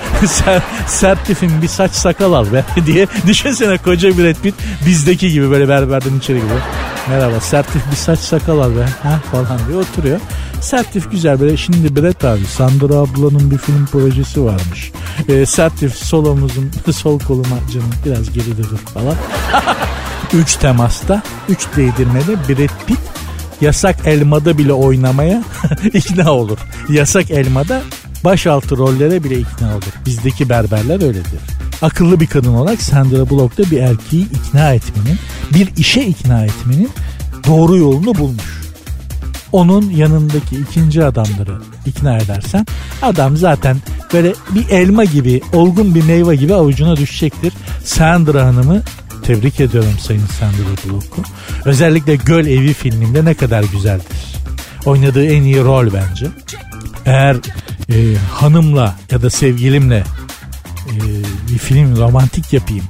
Sertif'in 0.87 1.62
bir 1.62 1.69
saç 1.69 1.90
sakal 1.90 2.33
al 2.33 2.52
be 2.52 2.64
diye. 2.87 3.07
Düşünsene 3.26 3.78
koca 3.78 4.19
Biret 4.19 4.43
Pitt 4.43 4.55
bizdeki 4.87 5.33
gibi 5.33 5.50
böyle 5.50 5.69
berberden 5.69 6.19
içeri 6.19 6.38
gibi. 6.38 6.49
Merhaba 7.09 7.40
Sertif 7.40 7.83
bir 7.90 7.97
saç 7.97 8.19
sakal 8.19 8.59
al 8.59 8.76
be 8.76 8.87
ha 9.02 9.21
falan 9.33 9.59
diye 9.69 9.78
oturuyor. 9.78 10.21
Sertif 10.61 11.11
güzel 11.11 11.40
böyle 11.40 11.57
şimdi 11.57 11.97
Brett 11.97 12.25
abi 12.25 12.45
Sandra 12.45 12.95
ablanın 12.95 13.50
bir 13.50 13.59
film 13.59 13.87
projesi 13.87 14.45
varmış. 14.45 14.93
E, 15.28 15.47
Sertif 15.47 15.95
sol 15.95 16.25
omuzun 16.25 16.71
sol 16.93 17.19
koluma 17.19 17.57
canım 17.73 17.90
biraz 18.05 18.33
geride 18.33 18.62
dur 18.62 18.78
falan. 18.95 19.14
Üç 20.32 20.56
temasta, 20.56 21.22
üç 21.48 21.66
değdirmede 21.76 22.48
Brett 22.48 22.87
Pitt 22.87 23.00
yasak 23.60 23.96
elmada 24.06 24.58
bile 24.58 24.72
oynamaya 24.72 25.42
ikna 25.94 26.32
olur. 26.32 26.58
Yasak 26.88 27.30
elmada 27.30 27.82
başaltı 28.25 28.76
rollere 28.76 29.25
bile 29.25 29.38
ikna 29.38 29.72
olur. 29.72 29.92
Bizdeki 30.06 30.48
berberler 30.48 31.02
öyledir. 31.02 31.40
Akıllı 31.82 32.20
bir 32.20 32.26
kadın 32.26 32.54
olarak 32.54 32.82
Sandra 32.82 33.30
Bullock 33.30 33.58
da 33.58 33.70
bir 33.70 33.80
erkeği 33.80 34.26
ikna 34.26 34.72
etmenin, 34.72 35.18
bir 35.54 35.76
işe 35.76 36.02
ikna 36.02 36.44
etmenin 36.44 36.90
doğru 37.46 37.76
yolunu 37.76 38.14
bulmuş 38.14 38.58
onun 39.52 39.90
yanındaki 39.90 40.56
ikinci 40.56 41.04
adamları 41.04 41.58
ikna 41.87 42.16
edersen 42.18 42.66
adam 43.02 43.37
zaten 43.37 43.76
böyle 44.12 44.32
bir 44.54 44.68
elma 44.68 45.04
gibi 45.04 45.40
olgun 45.52 45.94
bir 45.94 46.04
meyve 46.04 46.37
gibi 46.37 46.54
avucuna 46.54 46.96
düşecektir. 46.96 47.52
Sandra 47.84 48.46
Hanım'ı 48.46 48.82
tebrik 49.28 49.61
ediyorum 49.61 49.92
Sayın 50.00 50.26
Sandra 50.26 50.85
Bullock'u. 50.85 51.23
Özellikle 51.64 52.16
Göl 52.16 52.47
Evi 52.47 52.73
filminde 52.73 53.25
ne 53.25 53.35
kadar 53.35 53.62
güzeldir. 53.62 54.37
Oynadığı 54.87 55.26
en 55.26 55.42
iyi 55.42 55.64
rol 55.64 55.87
bence. 55.92 56.26
Eğer 57.06 57.37
e, 57.90 58.16
hanımla 58.32 58.97
ya 59.11 59.23
da 59.23 59.30
sevgilimle 59.30 60.04
e, 60.90 60.97
bir 61.52 61.58
film 61.58 61.97
romantik 61.97 62.52
yapayım, 62.52 62.85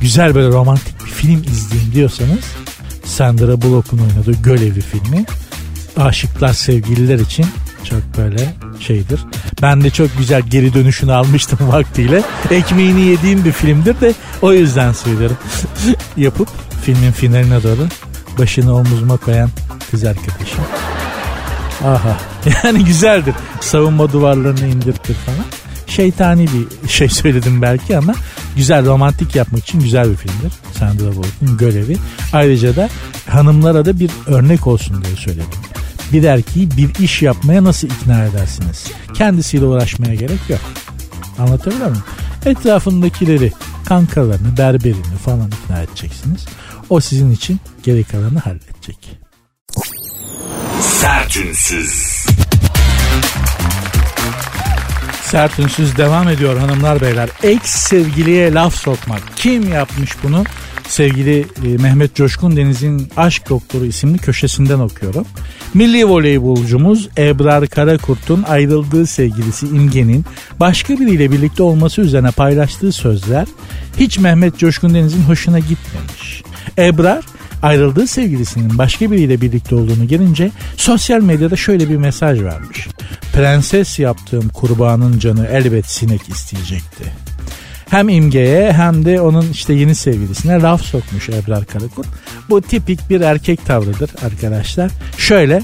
güzel 0.00 0.34
böyle 0.34 0.48
romantik 0.48 1.04
bir 1.04 1.10
film 1.10 1.42
izleyeyim 1.42 1.92
diyorsanız 1.94 2.44
Sandra 3.04 3.62
Bullock'un 3.62 3.98
oynadığı 3.98 4.42
Göl 4.42 4.62
Evi 4.62 4.80
filmi 4.80 5.24
aşıklar 5.96 6.52
sevgililer 6.52 7.18
için 7.18 7.46
çok 7.84 8.02
böyle 8.18 8.54
şeydir. 8.80 9.20
Ben 9.64 9.84
de 9.84 9.90
çok 9.90 10.18
güzel 10.18 10.42
geri 10.42 10.74
dönüşünü 10.74 11.12
almıştım 11.12 11.58
vaktiyle. 11.72 12.22
Ekmeğini 12.50 13.00
yediğim 13.00 13.44
bir 13.44 13.52
filmdir 13.52 14.00
de 14.00 14.14
o 14.42 14.52
yüzden 14.52 14.92
söylerim. 14.92 15.36
Yapıp 16.16 16.48
filmin 16.82 17.12
finaline 17.12 17.62
doğru 17.62 17.88
başını 18.38 18.76
omuzuma 18.76 19.16
koyan 19.16 19.50
kız 19.90 20.04
arkadaşım. 20.04 20.64
Aha 21.84 22.16
yani 22.64 22.84
güzeldir. 22.84 23.34
Savunma 23.60 24.12
duvarlarını 24.12 24.66
indirtir 24.66 25.14
falan. 25.14 25.44
Şeytani 25.86 26.46
bir 26.46 26.88
şey 26.88 27.08
söyledim 27.08 27.62
belki 27.62 27.98
ama 27.98 28.14
güzel 28.56 28.86
romantik 28.86 29.34
yapmak 29.34 29.62
için 29.62 29.80
güzel 29.80 30.10
bir 30.10 30.16
filmdir. 30.16 30.52
Sandra 30.78 31.16
Bullock'un 31.16 31.56
görevi. 31.58 31.96
Ayrıca 32.32 32.76
da 32.76 32.88
hanımlara 33.28 33.84
da 33.84 34.00
bir 34.00 34.10
örnek 34.26 34.66
olsun 34.66 35.04
diye 35.04 35.16
söyledim 35.16 35.58
bir 36.14 36.24
erkeği 36.24 36.70
bir 36.70 37.04
iş 37.04 37.22
yapmaya 37.22 37.64
nasıl 37.64 37.88
ikna 37.88 38.24
edersiniz? 38.24 38.86
Kendisiyle 39.14 39.64
uğraşmaya 39.64 40.14
gerek 40.14 40.40
yok. 40.48 40.60
Anlatabiliyor 41.38 41.88
muyum? 41.88 42.04
Etrafındakileri, 42.46 43.52
kankalarını, 43.84 44.56
berberini 44.58 45.16
falan 45.24 45.50
ikna 45.62 45.82
edeceksiniz. 45.82 46.46
O 46.90 47.00
sizin 47.00 47.30
için 47.30 47.60
geri 47.82 48.04
kalanı 48.04 48.38
halledecek. 48.38 49.18
Sertünsüz. 50.80 52.26
Sertünsüz 55.22 55.96
devam 55.96 56.28
ediyor 56.28 56.58
hanımlar 56.58 57.00
beyler. 57.00 57.30
Ex 57.42 57.62
sevgiliye 57.62 58.54
laf 58.54 58.74
sokmak. 58.74 59.22
Kim 59.36 59.72
yapmış 59.72 60.10
bunu? 60.22 60.44
Sevgili 60.94 61.46
e, 61.64 61.68
Mehmet 61.82 62.14
Coşkun 62.14 62.56
Deniz'in 62.56 63.08
Aşk 63.16 63.50
Doktoru 63.50 63.84
isimli 63.84 64.18
köşesinden 64.18 64.78
okuyorum. 64.78 65.26
Milli 65.74 66.08
voleybolcumuz 66.08 67.08
Ebrar 67.18 67.66
Karakurt'un 67.66 68.42
ayrıldığı 68.42 69.06
sevgilisi 69.06 69.66
İmge'nin 69.66 70.24
başka 70.60 71.00
biriyle 71.00 71.32
birlikte 71.32 71.62
olması 71.62 72.00
üzerine 72.00 72.30
paylaştığı 72.30 72.92
sözler 72.92 73.46
hiç 73.98 74.18
Mehmet 74.18 74.58
Coşkun 74.58 74.94
Deniz'in 74.94 75.22
hoşuna 75.22 75.58
gitmemiş. 75.58 76.42
Ebrar 76.78 77.24
ayrıldığı 77.62 78.06
sevgilisinin 78.06 78.78
başka 78.78 79.10
biriyle 79.10 79.40
birlikte 79.40 79.74
olduğunu 79.74 80.08
gelince 80.08 80.50
sosyal 80.76 81.20
medyada 81.20 81.56
şöyle 81.56 81.88
bir 81.88 81.96
mesaj 81.96 82.40
vermiş. 82.40 82.88
Prenses 83.32 83.98
yaptığım 83.98 84.48
kurbanın 84.48 85.18
canı 85.18 85.46
elbet 85.46 85.86
sinek 85.86 86.28
isteyecekti 86.28 87.23
hem 87.94 88.08
İmge'ye 88.08 88.72
hem 88.72 89.04
de 89.04 89.20
onun 89.20 89.48
işte 89.52 89.72
yeni 89.72 89.94
sevgilisine 89.94 90.62
laf 90.62 90.82
sokmuş 90.82 91.28
Ebrar 91.28 91.64
Karakurt. 91.64 92.06
Bu 92.50 92.62
tipik 92.62 93.10
bir 93.10 93.20
erkek 93.20 93.66
tavrıdır 93.66 94.10
arkadaşlar. 94.24 94.90
Şöyle 95.18 95.62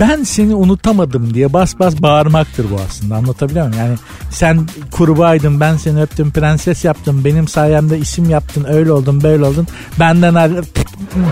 ben 0.00 0.22
seni 0.22 0.54
unutamadım 0.54 1.34
diye 1.34 1.52
bas 1.52 1.78
bas 1.78 2.02
bağırmaktır 2.02 2.70
bu 2.70 2.76
aslında 2.88 3.16
anlatabiliyor 3.16 3.66
muyum? 3.68 3.80
Yani 3.80 3.96
sen 4.30 4.66
kurbaydın 4.90 5.60
ben 5.60 5.76
seni 5.76 6.02
öptüm 6.02 6.30
prenses 6.30 6.84
yaptım 6.84 7.24
benim 7.24 7.48
sayemde 7.48 7.98
isim 7.98 8.30
yaptın 8.30 8.66
öyle 8.68 8.92
oldun 8.92 9.22
böyle 9.22 9.44
oldun 9.44 9.66
benden 10.00 10.34
ayrı 10.34 10.62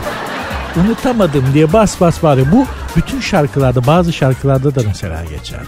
unutamadım 0.77 1.45
diye 1.55 1.73
bas 1.73 2.01
bas 2.01 2.23
bağırıyor. 2.23 2.47
Bu 2.53 2.67
bütün 2.97 3.21
şarkılarda 3.21 3.87
bazı 3.87 4.13
şarkılarda 4.13 4.75
da 4.75 4.81
mesela 4.87 5.25
geçer. 5.25 5.61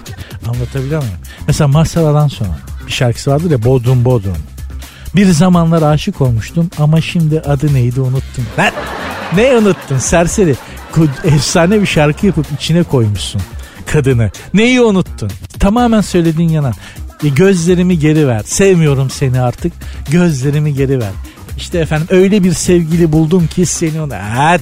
Anlatabiliyor 0.48 1.02
muyum? 1.02 1.18
Mesela 1.46 1.68
Masala'dan 1.68 2.28
sonra 2.28 2.58
bir 2.86 2.92
şarkısı 2.92 3.30
vardır 3.30 3.50
ya 3.50 3.64
Bodrum 3.64 4.04
Bodrum. 4.04 4.36
Bir 5.16 5.26
zamanlar 5.26 5.82
aşık 5.82 6.20
olmuştum 6.20 6.70
ama 6.78 7.00
şimdi 7.00 7.40
adı 7.40 7.74
neydi 7.74 8.00
unuttum. 8.00 8.46
Ben 8.58 8.72
ne 9.36 9.56
unuttun 9.56 9.98
serseri? 9.98 10.54
Efsane 11.24 11.80
bir 11.80 11.86
şarkı 11.86 12.26
yapıp 12.26 12.46
içine 12.56 12.82
koymuşsun 12.82 13.42
kadını. 13.86 14.30
Neyi 14.54 14.80
unuttun? 14.80 15.30
Tamamen 15.58 16.00
söylediğin 16.00 16.48
yanan. 16.48 16.74
E, 17.24 17.28
gözlerimi 17.28 17.98
geri 17.98 18.28
ver. 18.28 18.42
Sevmiyorum 18.44 19.10
seni 19.10 19.40
artık. 19.40 19.72
Gözlerimi 20.10 20.74
geri 20.74 21.00
ver. 21.00 21.12
İşte 21.56 21.78
efendim 21.78 22.06
öyle 22.10 22.44
bir 22.44 22.52
sevgili 22.52 23.12
buldum 23.12 23.46
ki 23.46 23.66
seni 23.66 24.00
ona. 24.00 24.16
Evet 24.52 24.60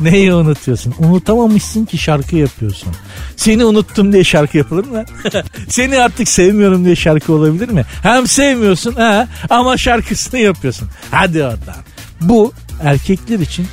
Neyi 0.00 0.34
unutuyorsun? 0.34 0.94
Unutamamışsın 0.98 1.84
ki 1.84 1.98
şarkı 1.98 2.36
yapıyorsun. 2.36 2.88
Seni 3.36 3.64
unuttum 3.64 4.12
diye 4.12 4.24
şarkı 4.24 4.58
yapılır 4.58 4.84
mı? 4.84 5.04
Seni 5.68 6.00
artık 6.00 6.28
sevmiyorum 6.28 6.84
diye 6.84 6.96
şarkı 6.96 7.32
olabilir 7.32 7.68
mi? 7.68 7.84
Hem 8.02 8.26
sevmiyorsun 8.26 8.92
ha, 8.92 9.28
ama 9.50 9.76
şarkısını 9.76 10.40
yapıyorsun. 10.40 10.88
Hadi 11.10 11.42
oradan. 11.42 11.76
Bu 12.20 12.52
erkekler 12.82 13.38
için 13.38 13.66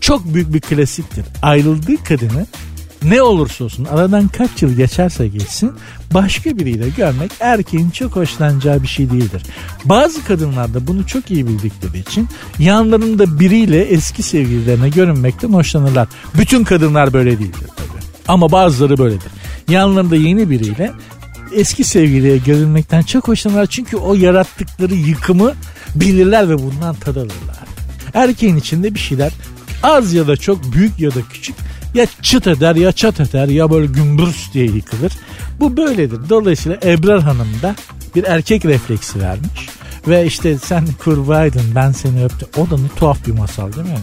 çok 0.00 0.34
büyük 0.34 0.54
bir 0.54 0.60
klasiktir. 0.60 1.24
Ayrıldığı 1.42 2.04
kadını 2.04 2.46
ne 3.02 3.22
olursa 3.22 3.64
olsun 3.64 3.84
aradan 3.84 4.28
kaç 4.28 4.62
yıl 4.62 4.76
geçerse 4.76 5.28
geçsin 5.28 5.72
başka 6.14 6.58
biriyle 6.58 6.88
görmek 6.88 7.30
erkeğin 7.40 7.90
çok 7.90 8.16
hoşlanacağı 8.16 8.82
bir 8.82 8.86
şey 8.88 9.10
değildir. 9.10 9.42
Bazı 9.84 10.24
kadınlar 10.24 10.74
da 10.74 10.86
bunu 10.86 11.06
çok 11.06 11.30
iyi 11.30 11.46
bildikleri 11.46 11.98
için 11.98 12.28
yanlarında 12.58 13.40
biriyle 13.40 13.82
eski 13.82 14.22
sevgililerine 14.22 14.88
görünmekten 14.88 15.52
hoşlanırlar. 15.52 16.08
Bütün 16.38 16.64
kadınlar 16.64 17.12
böyle 17.12 17.38
değildir 17.38 17.70
tabii. 17.76 18.02
Ama 18.28 18.52
bazıları 18.52 18.98
böyledir. 18.98 19.32
Yanlarında 19.68 20.16
yeni 20.16 20.50
biriyle 20.50 20.92
eski 21.52 21.84
sevgiliye 21.84 22.36
görünmekten 22.36 23.02
çok 23.02 23.28
hoşlanırlar. 23.28 23.66
Çünkü 23.66 23.96
o 23.96 24.14
yarattıkları 24.14 24.94
yıkımı 24.94 25.52
bilirler 25.94 26.48
ve 26.48 26.58
bundan 26.58 26.94
tad 26.94 27.16
alırlar. 27.16 27.66
Erkeğin 28.14 28.56
içinde 28.56 28.94
bir 28.94 28.98
şeyler 28.98 29.32
az 29.82 30.12
ya 30.12 30.26
da 30.26 30.36
çok 30.36 30.72
büyük 30.72 31.00
ya 31.00 31.14
da 31.14 31.20
küçük 31.32 31.56
ya 31.96 32.06
çıt 32.22 32.46
eder 32.46 32.76
ya 32.76 32.92
çat 32.92 33.20
eder 33.20 33.48
ya 33.48 33.70
böyle 33.70 33.86
gümbürs 33.86 34.52
diye 34.52 34.64
yıkılır. 34.64 35.12
Bu 35.60 35.76
böyledir. 35.76 36.20
Dolayısıyla 36.28 36.78
Ebrar 36.84 37.22
Hanım 37.22 37.48
da 37.62 37.74
bir 38.14 38.24
erkek 38.24 38.64
refleksi 38.64 39.20
vermiş. 39.20 39.68
Ve 40.08 40.26
işte 40.26 40.58
sen 40.58 40.86
kurbaydın 41.04 41.74
ben 41.74 41.92
seni 41.92 42.24
öptüm. 42.24 42.48
O 42.56 42.70
da 42.70 42.76
ne 42.78 42.88
tuhaf 42.96 43.26
bir 43.26 43.32
masal 43.32 43.72
değil 43.72 43.86
mi? 43.86 43.98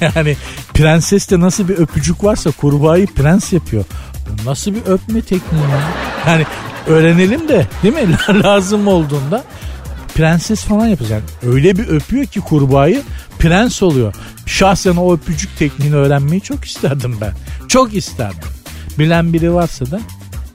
yani 0.14 0.36
prenseste 0.74 1.40
nasıl 1.40 1.68
bir 1.68 1.78
öpücük 1.78 2.24
varsa 2.24 2.50
kurbağayı 2.50 3.06
prens 3.06 3.52
yapıyor. 3.52 3.84
Bu 4.28 4.50
nasıl 4.50 4.74
bir 4.74 4.86
öpme 4.86 5.20
tekniği 5.20 5.62
ya? 5.62 5.80
Yani 6.26 6.46
öğrenelim 6.86 7.48
de 7.48 7.66
değil 7.82 7.94
mi? 7.94 8.16
Lazım 8.44 8.88
olduğunda 8.88 9.44
prenses 10.14 10.64
falan 10.64 10.86
yapacak. 10.86 11.22
Öyle 11.46 11.76
bir 11.76 11.88
öpüyor 11.88 12.26
ki 12.26 12.40
kurbağayı 12.40 13.02
prens 13.38 13.82
oluyor. 13.82 14.14
Şahsen 14.46 14.96
o 14.96 15.14
öpücük 15.14 15.56
tekniğini 15.58 15.96
öğrenmeyi 15.96 16.40
çok 16.40 16.64
isterdim 16.64 17.16
ben. 17.20 17.32
Çok 17.68 17.94
isterdim. 17.94 18.48
Bilen 18.98 19.32
biri 19.32 19.54
varsa 19.54 19.90
da 19.90 20.00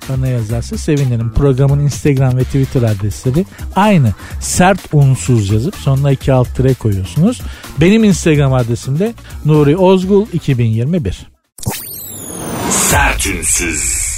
bana 0.10 0.28
yazarsa 0.28 0.78
sevinirim. 0.78 1.34
Programın 1.34 1.80
Instagram 1.80 2.38
ve 2.38 2.44
Twitter 2.44 2.84
adresleri 2.84 3.46
aynı. 3.76 4.14
Sert 4.42 4.80
unsuz 4.94 5.50
yazıp 5.52 5.76
sonuna 5.76 6.12
iki 6.12 6.34
alt 6.34 6.56
tire 6.56 6.74
koyuyorsunuz. 6.74 7.42
Benim 7.82 8.04
Instagram 8.04 8.54
adresim 8.54 9.00
de 9.00 9.14
Nuri 9.46 9.78
Ozgul 9.78 10.26
2021. 10.34 11.28
Sertünsüz. 12.72 14.10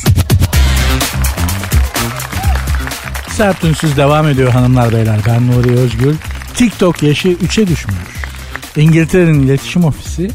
Sert 3.30 3.64
Ünsüz 3.64 3.98
devam 3.98 4.28
ediyor 4.28 4.52
hanımlar 4.52 4.94
beyler. 4.94 5.20
Ben 5.28 5.48
Nuri 5.48 5.72
Özgül. 5.72 6.16
TikTok 6.56 7.04
yaşı 7.04 7.28
3'e 7.28 7.68
düşmüş. 7.68 8.21
İngiltere'nin 8.78 9.44
iletişim 9.44 9.84
ofisi 9.84 10.32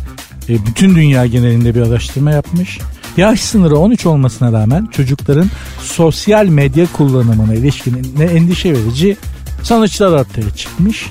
e, 0.49 0.67
bütün 0.67 0.95
dünya 0.95 1.27
genelinde 1.27 1.75
bir 1.75 1.83
araştırma 1.83 2.31
yapmış. 2.31 2.79
Yaş 3.17 3.41
sınırı 3.41 3.79
13 3.79 4.07
olmasına 4.07 4.53
rağmen 4.53 4.87
çocukların 4.87 5.51
sosyal 5.81 6.47
medya 6.47 6.87
kullanımına 6.93 7.55
ilişkin 7.55 8.15
ne 8.19 8.25
endişe 8.25 8.73
verici 8.73 9.17
sonuçlar 9.63 10.11
ortaya 10.11 10.51
çıkmış. 10.51 11.11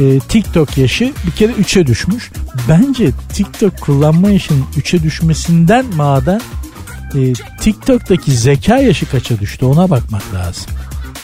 E, 0.00 0.18
TikTok 0.18 0.78
yaşı 0.78 1.12
bir 1.26 1.30
kere 1.30 1.52
3'e 1.52 1.86
düşmüş. 1.86 2.30
Bence 2.68 3.10
TikTok 3.32 3.80
kullanma 3.80 4.30
yaşının 4.30 4.64
3'e 4.76 5.02
düşmesinden 5.02 5.86
maden 5.96 6.40
e, 7.14 7.32
TikTok'taki 7.60 8.32
zeka 8.32 8.78
yaşı 8.78 9.10
kaça 9.10 9.40
düştü 9.40 9.66
ona 9.66 9.90
bakmak 9.90 10.34
lazım. 10.34 10.66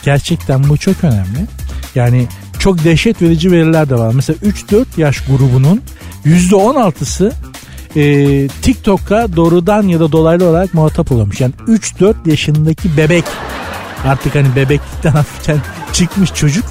Gerçekten 0.03 0.69
bu 0.69 0.77
çok 0.77 1.03
önemli. 1.03 1.47
Yani 1.95 2.27
çok 2.65 2.83
dehşet 2.83 3.21
verici 3.21 3.51
veriler 3.51 3.89
de 3.89 3.95
var. 3.95 4.13
Mesela 4.15 4.37
3-4 4.39 4.85
yaş 4.97 5.21
grubunun 5.21 5.81
%16'sı 6.25 7.33
e, 7.95 8.47
TikTok'a 8.47 9.35
doğrudan 9.35 9.83
ya 9.83 9.99
da 9.99 10.11
dolaylı 10.11 10.49
olarak 10.49 10.73
muhatap 10.73 11.11
olmuş. 11.11 11.41
Yani 11.41 11.53
3-4 11.67 12.29
yaşındaki 12.29 12.97
bebek 12.97 13.23
artık 14.05 14.35
hani 14.35 14.55
bebeklikten 14.55 15.11
hafiften 15.11 15.57
çıkmış 15.93 16.33
çocuk 16.33 16.65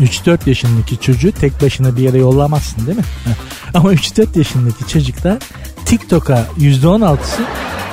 3-4 0.00 0.48
yaşındaki 0.48 1.00
çocuğu 1.00 1.32
tek 1.32 1.62
başına 1.62 1.96
bir 1.96 2.02
yere 2.02 2.18
yollamazsın 2.18 2.86
değil 2.86 2.98
mi? 2.98 3.04
Ama 3.74 3.94
3-4 3.94 4.38
yaşındaki 4.38 4.88
çocuklar 4.88 5.38
TikTok'a 5.88 6.46
%16'sı 6.58 7.42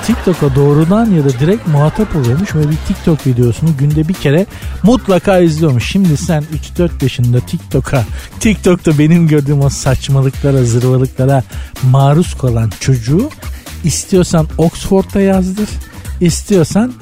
TikTok'a 0.05 0.55
doğrudan 0.55 1.11
ya 1.11 1.25
da 1.25 1.29
direkt 1.29 1.67
muhatap 1.67 2.15
oluyormuş 2.15 2.55
ve 2.55 2.69
bir 2.69 2.77
TikTok 2.87 3.27
videosunu 3.27 3.77
günde 3.77 4.07
bir 4.07 4.13
kere 4.13 4.45
mutlaka 4.83 5.39
izliyormuş. 5.39 5.91
Şimdi 5.91 6.17
sen 6.17 6.43
3-4 6.77 6.89
yaşında 7.01 7.39
TikTok'a, 7.39 8.03
TikTok'ta 8.39 8.99
benim 8.99 9.27
gördüğüm 9.27 9.61
o 9.61 9.69
saçmalıklara, 9.69 10.63
zırvalıklara 10.63 11.43
maruz 11.83 12.37
kalan 12.37 12.71
çocuğu 12.79 13.29
istiyorsan 13.83 14.47
Oxford'da 14.57 15.21
yazdır, 15.21 15.69
istiyorsan 16.21 16.93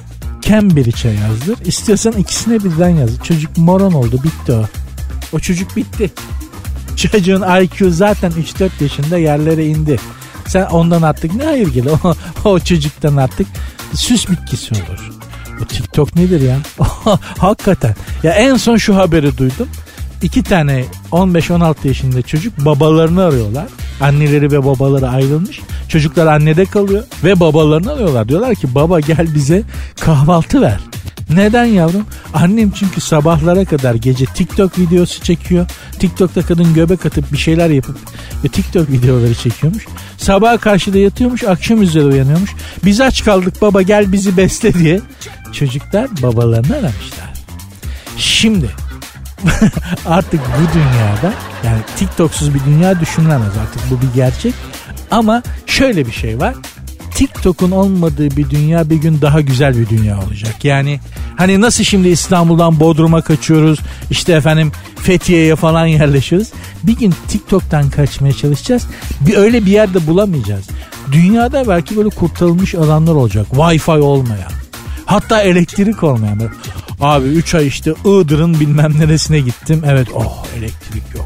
Cambridge'e 0.42 1.12
yazdır, 1.12 1.66
istiyorsan 1.66 2.14
ikisine 2.14 2.64
birden 2.64 2.90
yazdır. 2.90 3.24
Çocuk 3.24 3.58
moron 3.58 3.92
oldu, 3.94 4.20
bitti 4.24 4.52
o. 4.52 4.66
O 5.34 5.40
çocuk 5.40 5.76
bitti. 5.76 6.12
Çocuğun 6.96 7.62
IQ 7.62 7.92
zaten 7.92 8.32
3-4 8.32 8.70
yaşında 8.82 9.18
yerlere 9.18 9.66
indi. 9.66 10.00
Sen 10.48 10.66
ondan 10.66 11.02
artık 11.02 11.36
ne 11.36 11.44
hayır 11.44 11.68
gelir? 11.68 11.92
O, 12.04 12.16
o 12.50 12.60
çocuktan 12.60 13.18
artık 13.18 13.48
süs 13.94 14.30
bitkisi 14.30 14.74
olur. 14.76 15.12
O 15.64 15.66
TikTok 15.66 16.16
nedir 16.16 16.42
ya? 16.42 16.58
Hakikaten. 17.38 17.96
Ya 18.24 18.32
en 18.32 18.56
son 18.58 18.78
şu 18.78 18.96
haberi 18.96 19.38
duydum. 19.38 19.68
İki 20.22 20.44
tane 20.44 20.86
15-16 21.12 21.88
yaşında 21.88 22.22
çocuk 22.22 22.66
babalarını 22.66 23.24
arıyorlar. 23.24 23.66
Anneleri 24.02 24.52
ve 24.52 24.66
babaları 24.66 25.10
ayrılmış. 25.10 25.62
Çocuklar 25.90 26.28
annede 26.28 26.66
kalıyor 26.66 27.04
ve 27.24 27.40
babalarını 27.40 27.94
arıyorlar. 27.94 28.30
Diyorlar 28.30 28.56
ki 28.56 28.76
baba 28.76 29.00
gel 29.00 29.36
bize 29.36 29.64
kahvaltı 30.00 30.62
ver. 30.62 30.80
Neden 31.36 31.66
yavrum? 31.66 32.06
Annem 32.34 32.72
çünkü 32.72 33.02
sabahlara 33.02 33.66
kadar 33.66 33.96
gece 33.96 34.26
TikTok 34.26 34.80
videosu 34.80 35.24
çekiyor. 35.24 35.66
TikTok'ta 36.00 36.42
kadın 36.42 36.74
göbek 36.74 37.06
atıp 37.06 37.32
bir 37.32 37.38
şeyler 37.38 37.70
yapıp 37.70 37.98
ve 38.44 38.48
TikTok 38.48 38.90
videoları 38.90 39.36
çekiyormuş. 39.36 39.86
Sabaha 40.18 40.58
karşı 40.58 40.94
da 40.94 40.98
yatıyormuş, 40.98 41.44
akşam 41.44 41.82
üzeri 41.82 42.06
uyanıyormuş. 42.06 42.52
Biz 42.86 43.02
aç 43.02 43.24
kaldık 43.26 43.62
baba 43.62 43.82
gel 43.82 44.12
bizi 44.12 44.38
besle 44.38 44.74
diye. 44.74 45.02
Çocuklar 45.52 46.08
babalarını 46.22 46.74
aramışlar. 46.74 47.34
Şimdi 48.18 48.70
artık 50.06 50.40
bu 50.40 50.74
dünyada 50.74 51.34
yani 51.64 51.82
TikToksuz 51.98 52.54
bir 52.54 52.60
dünya 52.66 53.00
düşünülemez 53.00 53.58
artık 53.62 53.82
bu 53.92 54.02
bir 54.02 54.14
gerçek. 54.16 54.54
Ama 55.12 55.44
şöyle 55.66 56.06
bir 56.06 56.12
şey 56.12 56.40
var. 56.40 56.56
TikTok'un 57.16 57.72
olmadığı 57.72 58.38
bir 58.38 58.50
dünya 58.50 58.90
bir 58.90 58.96
gün 58.96 59.22
daha 59.22 59.42
güzel 59.42 59.78
bir 59.80 59.90
dünya 59.90 60.20
olacak. 60.28 60.66
Yani 60.66 61.00
hani 61.36 61.62
nasıl 61.62 61.84
şimdi 61.84 62.08
İstanbul'dan 62.08 62.80
Bodrum'a 62.80 63.22
kaçıyoruz 63.22 63.80
işte 64.10 64.34
efendim 64.34 64.72
Fethiye'ye 64.96 65.56
falan 65.56 65.86
yerleşiyoruz. 66.00 66.48
Bir 66.84 66.98
gün 66.98 67.14
TikTok'tan 67.28 67.90
kaçmaya 67.90 68.34
çalışacağız. 68.34 68.88
Bir 69.22 69.38
öyle 69.38 69.66
bir 69.66 69.72
yerde 69.72 70.08
bulamayacağız. 70.08 70.66
Dünyada 71.12 71.68
belki 71.68 71.98
böyle 71.98 72.10
kurtarılmış 72.10 72.76
alanlar 72.76 73.14
olacak. 73.14 73.48
Wi-Fi 73.52 74.00
olmayan. 74.00 74.52
Hatta 75.06 75.42
elektrik 75.42 76.04
olmayan. 76.04 76.40
Abi 77.02 77.28
3 77.28 77.56
ay 77.56 77.68
işte 77.68 77.92
Iğdır'ın 78.06 78.60
bilmem 78.60 79.00
neresine 79.00 79.40
gittim. 79.40 79.84
Evet 79.86 80.08
oh 80.16 80.46
elektrik 80.58 81.16
yok. 81.16 81.23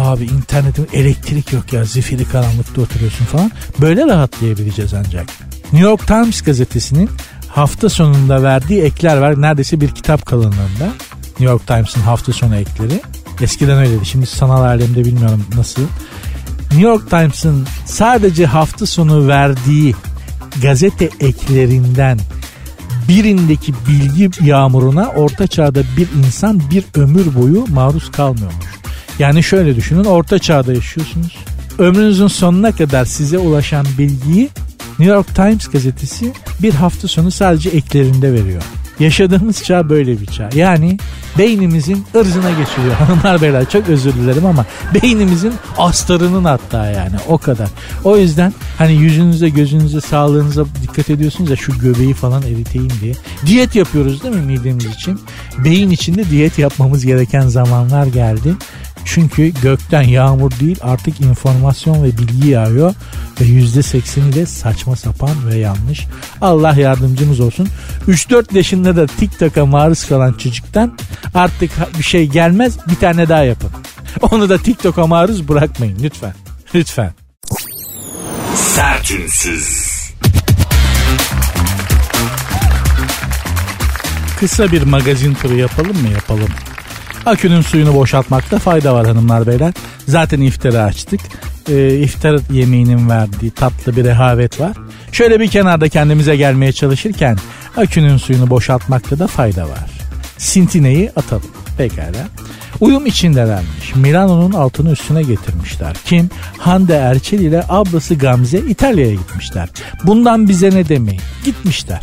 Abi 0.00 0.24
internetin 0.24 0.88
elektrik 0.92 1.52
yok 1.52 1.72
ya 1.72 1.84
zifiri 1.84 2.24
karanlıkta 2.24 2.80
oturuyorsun 2.80 3.24
falan. 3.24 3.50
Böyle 3.80 4.06
rahatlayabileceğiz 4.06 4.94
ancak. 4.94 5.26
New 5.72 5.88
York 5.88 6.06
Times 6.06 6.42
gazetesinin 6.42 7.10
hafta 7.48 7.88
sonunda 7.88 8.42
verdiği 8.42 8.82
ekler 8.82 9.16
var. 9.16 9.42
Neredeyse 9.42 9.80
bir 9.80 9.88
kitap 9.88 10.26
kalınlığında. 10.26 10.86
New 11.28 11.44
York 11.44 11.66
Times'ın 11.66 12.00
hafta 12.00 12.32
sonu 12.32 12.56
ekleri. 12.56 13.00
Eskiden 13.40 13.78
öyleydi. 13.78 14.06
Şimdi 14.06 14.26
sanal 14.26 14.62
alemde 14.62 15.04
bilmiyorum 15.04 15.44
nasıl. 15.56 15.82
New 16.60 16.80
York 16.80 17.10
Times'ın 17.10 17.66
sadece 17.86 18.46
hafta 18.46 18.86
sonu 18.86 19.28
verdiği 19.28 19.94
gazete 20.62 21.10
eklerinden 21.20 22.18
birindeki 23.08 23.74
bilgi 23.88 24.30
yağmuruna 24.44 25.08
orta 25.08 25.46
çağda 25.46 25.82
bir 25.96 26.08
insan 26.26 26.62
bir 26.70 26.84
ömür 26.94 27.34
boyu 27.34 27.66
maruz 27.68 28.10
kalmıyormuş. 28.12 28.79
Yani 29.20 29.42
şöyle 29.42 29.76
düşünün 29.76 30.04
orta 30.04 30.38
çağda 30.38 30.72
yaşıyorsunuz. 30.72 31.36
Ömrünüzün 31.78 32.26
sonuna 32.26 32.72
kadar 32.72 33.04
size 33.04 33.38
ulaşan 33.38 33.86
bilgiyi 33.98 34.48
New 34.98 35.14
York 35.14 35.34
Times 35.34 35.68
gazetesi 35.68 36.32
bir 36.62 36.74
hafta 36.74 37.08
sonu 37.08 37.30
sadece 37.30 37.70
eklerinde 37.70 38.32
veriyor. 38.32 38.62
Yaşadığımız 39.00 39.62
çağ 39.62 39.88
böyle 39.88 40.20
bir 40.20 40.26
çağ. 40.26 40.50
Yani 40.54 40.98
beynimizin 41.38 42.04
ırzına 42.14 42.50
geçiriyor. 42.50 42.94
Hanımlar 42.98 43.42
beyler 43.42 43.70
çok 43.70 43.88
özür 43.88 44.14
dilerim 44.14 44.46
ama 44.46 44.66
beynimizin 44.94 45.52
astarının 45.78 46.44
hatta 46.44 46.86
yani 46.86 47.16
o 47.28 47.38
kadar. 47.38 47.68
O 48.04 48.16
yüzden 48.16 48.52
hani 48.78 48.92
yüzünüze 48.92 49.48
gözünüze 49.48 50.00
sağlığınıza 50.00 50.64
dikkat 50.82 51.10
ediyorsunuz 51.10 51.50
ya 51.50 51.56
şu 51.56 51.78
göbeği 51.78 52.14
falan 52.14 52.42
eriteyim 52.42 52.92
diye. 53.00 53.14
Diyet 53.46 53.74
yapıyoruz 53.76 54.22
değil 54.22 54.34
mi 54.34 54.42
midemiz 54.42 54.86
için? 54.86 55.20
Beyin 55.58 55.90
içinde 55.90 56.30
diyet 56.30 56.58
yapmamız 56.58 57.06
gereken 57.06 57.48
zamanlar 57.48 58.06
geldi. 58.06 58.54
Çünkü 59.04 59.52
gökten 59.62 60.02
yağmur 60.02 60.50
değil 60.60 60.78
artık 60.80 61.20
informasyon 61.20 62.04
ve 62.04 62.18
bilgi 62.18 62.48
yağıyor 62.48 62.94
ve 63.40 63.44
yüzde 63.44 63.82
sekseni 63.82 64.32
de 64.32 64.46
saçma 64.46 64.96
sapan 64.96 65.48
ve 65.48 65.56
yanlış. 65.56 66.06
Allah 66.40 66.74
yardımcımız 66.74 67.40
olsun. 67.40 67.68
3-4 68.08 68.56
yaşında 68.56 68.96
da 68.96 69.06
TikTok'a 69.06 69.66
maruz 69.66 70.08
kalan 70.08 70.32
çocuktan 70.32 70.98
artık 71.34 71.70
bir 71.98 72.02
şey 72.04 72.26
gelmez 72.26 72.78
bir 72.90 72.96
tane 72.96 73.28
daha 73.28 73.42
yapın. 73.42 73.70
Onu 74.30 74.48
da 74.48 74.58
TikTok'a 74.58 75.06
maruz 75.06 75.48
bırakmayın 75.48 75.98
lütfen. 76.02 76.34
Lütfen. 76.74 77.12
Sertünsüz. 78.54 80.00
Kısa 84.40 84.72
bir 84.72 84.82
magazin 84.82 85.34
turu 85.34 85.56
yapalım 85.56 86.02
mı? 86.02 86.08
Yapalım. 86.08 86.48
Akünün 87.26 87.60
suyunu 87.60 87.94
boşaltmakta 87.94 88.58
fayda 88.58 88.94
var 88.94 89.06
hanımlar 89.06 89.46
beyler. 89.46 89.72
Zaten 90.06 90.40
iftarı 90.40 90.82
açtık. 90.82 91.20
Ee, 91.68 91.94
iftar 91.94 92.40
yemeğinin 92.52 93.08
verdiği 93.08 93.50
tatlı 93.50 93.96
bir 93.96 94.04
rehavet 94.04 94.60
var. 94.60 94.76
Şöyle 95.12 95.40
bir 95.40 95.48
kenarda 95.48 95.88
kendimize 95.88 96.36
gelmeye 96.36 96.72
çalışırken 96.72 97.38
akünün 97.76 98.16
suyunu 98.16 98.50
boşaltmakta 98.50 99.18
da 99.18 99.26
fayda 99.26 99.68
var. 99.68 99.90
Sintineyi 100.38 101.10
atalım. 101.16 101.50
Pekala. 101.78 102.28
Uyum 102.80 103.06
içindelermiş. 103.06 103.94
Milano'nun 103.94 104.52
altını 104.52 104.90
üstüne 104.90 105.22
getirmişler. 105.22 105.96
Kim? 106.04 106.30
Hande 106.58 106.94
Erçel 106.94 107.38
ile 107.38 107.64
ablası 107.68 108.14
Gamze 108.14 108.58
İtalya'ya 108.58 109.14
gitmişler. 109.14 109.68
Bundan 110.04 110.48
bize 110.48 110.70
ne 110.70 110.88
demeyin. 110.88 111.22
Gitmişler. 111.44 112.00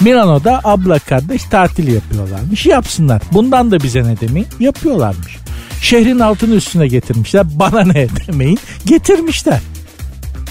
Milano'da 0.00 0.60
abla 0.64 0.98
kardeş 0.98 1.44
tatil 1.44 1.94
yapıyorlarmış. 1.94 2.66
Yapsınlar. 2.66 3.22
Bundan 3.32 3.70
da 3.70 3.80
bize 3.82 4.04
ne 4.04 4.20
demeyin. 4.20 4.48
Yapıyorlarmış. 4.60 5.36
Şehrin 5.82 6.18
altını 6.18 6.54
üstüne 6.54 6.88
getirmişler. 6.88 7.46
Bana 7.54 7.80
ne 7.82 8.06
demeyin. 8.28 8.58
Getirmişler. 8.86 9.60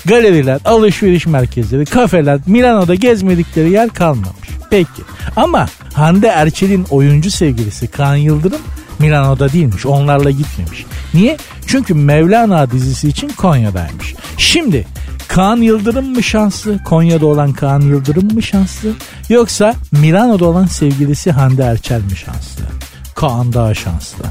Galeriler, 0.06 0.60
alışveriş 0.66 1.26
merkezleri, 1.28 1.86
kafeler, 1.86 2.40
Milano'da 2.48 2.96
gezmedikleri 2.96 3.72
yer 3.72 3.90
kalmamış. 3.90 4.50
Peki. 4.70 5.02
Ama 5.36 5.68
Hande 5.94 6.28
Erçel'in 6.28 6.84
oyuncu 6.90 7.32
sevgilisi 7.32 7.88
Kaan 7.88 8.16
Yıldırım 8.16 8.62
Milano'da 9.00 9.54
değilmiş. 9.54 9.86
Onlarla 9.86 10.32
gitmemiş. 10.32 10.86
Niye? 11.14 11.38
Çünkü 11.68 11.94
Mevlana 11.94 12.72
dizisi 12.72 13.10
için 13.10 13.30
Konya'daymış. 13.30 14.16
Şimdi 14.38 14.88
Kaan 15.28 15.58
Yıldırım 15.58 16.06
mı 16.14 16.24
şanslı? 16.24 16.84
Konya'da 16.84 17.26
olan 17.26 17.54
Kaan 17.54 17.82
Yıldırım 17.82 18.34
mı 18.34 18.44
şanslı? 18.44 18.90
Yoksa 19.30 19.76
Milano'da 19.92 20.46
olan 20.46 20.66
sevgilisi 20.66 21.32
Hande 21.32 21.64
Erçel 21.64 22.02
mi 22.02 22.18
şanslı? 22.18 22.64
Kaan 23.16 23.54
daha 23.54 23.74
şanslı. 23.74 24.24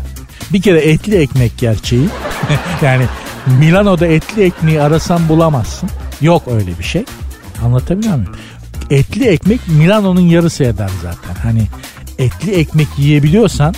Bir 0.52 0.62
kere 0.62 0.78
etli 0.78 1.16
ekmek 1.16 1.58
gerçeği. 1.58 2.08
yani 2.82 3.04
Milano'da 3.46 4.06
etli 4.06 4.42
ekmeği 4.42 4.82
arasan 4.82 5.28
bulamazsın. 5.28 5.90
Yok 6.20 6.42
öyle 6.48 6.78
bir 6.78 6.84
şey. 6.84 7.04
Anlatabiliyor 7.64 8.14
muyum? 8.14 8.32
Etli 8.90 9.28
ekmek 9.28 9.60
Milano'nun 9.68 10.20
yarısı 10.20 10.64
eder 10.64 10.90
zaten. 11.02 11.42
Hani 11.42 11.62
etli 12.18 12.52
ekmek 12.52 12.88
yiyebiliyorsan 12.98 13.74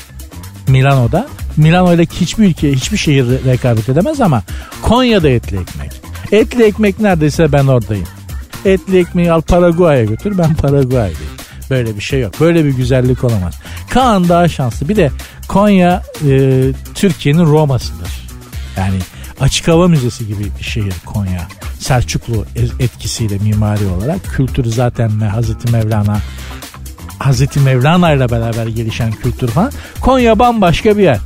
Milano'da 0.68 1.26
Milano 1.56 1.94
ile 1.94 2.02
hiçbir 2.02 2.44
ülke 2.44 2.72
hiçbir 2.72 2.96
şehir 2.96 3.26
rekabet 3.44 3.88
edemez 3.88 4.20
ama 4.20 4.42
Konya'da 4.82 5.28
etli 5.28 5.60
ekmek. 5.60 6.07
Etli 6.32 6.64
ekmek 6.64 7.00
neredeyse 7.00 7.52
ben 7.52 7.66
oradayım. 7.66 8.06
Etli 8.64 8.98
ekmeği 8.98 9.32
al 9.32 9.40
Paraguay'a 9.40 10.04
götür 10.04 10.38
ben 10.38 10.54
Paraguay'dayım. 10.54 11.32
Böyle 11.70 11.96
bir 11.96 12.00
şey 12.00 12.20
yok. 12.20 12.34
Böyle 12.40 12.64
bir 12.64 12.70
güzellik 12.70 13.24
olamaz. 13.24 13.54
Kaan 13.90 14.28
daha 14.28 14.48
şanslı. 14.48 14.88
Bir 14.88 14.96
de 14.96 15.10
Konya 15.48 16.02
e, 16.28 16.62
Türkiye'nin 16.94 17.44
Roma'sıdır. 17.46 18.28
Yani 18.76 18.98
açık 19.40 19.68
hava 19.68 19.88
müzesi 19.88 20.26
gibi 20.26 20.44
bir 20.58 20.64
şehir 20.64 20.94
Konya. 21.04 21.48
Selçuklu 21.78 22.44
etkisiyle 22.80 23.38
mimari 23.38 23.86
olarak 23.86 24.24
kültürü 24.24 24.70
zaten 24.70 25.08
Hazreti 25.08 25.72
Mevlana 25.72 26.18
Hazreti 27.18 27.60
Mevlana 27.60 28.12
ile 28.12 28.30
beraber 28.30 28.66
gelişen 28.66 29.12
kültür 29.12 29.48
falan. 29.48 29.72
Konya 30.00 30.38
bambaşka 30.38 30.98
bir 30.98 31.02
yer. 31.02 31.18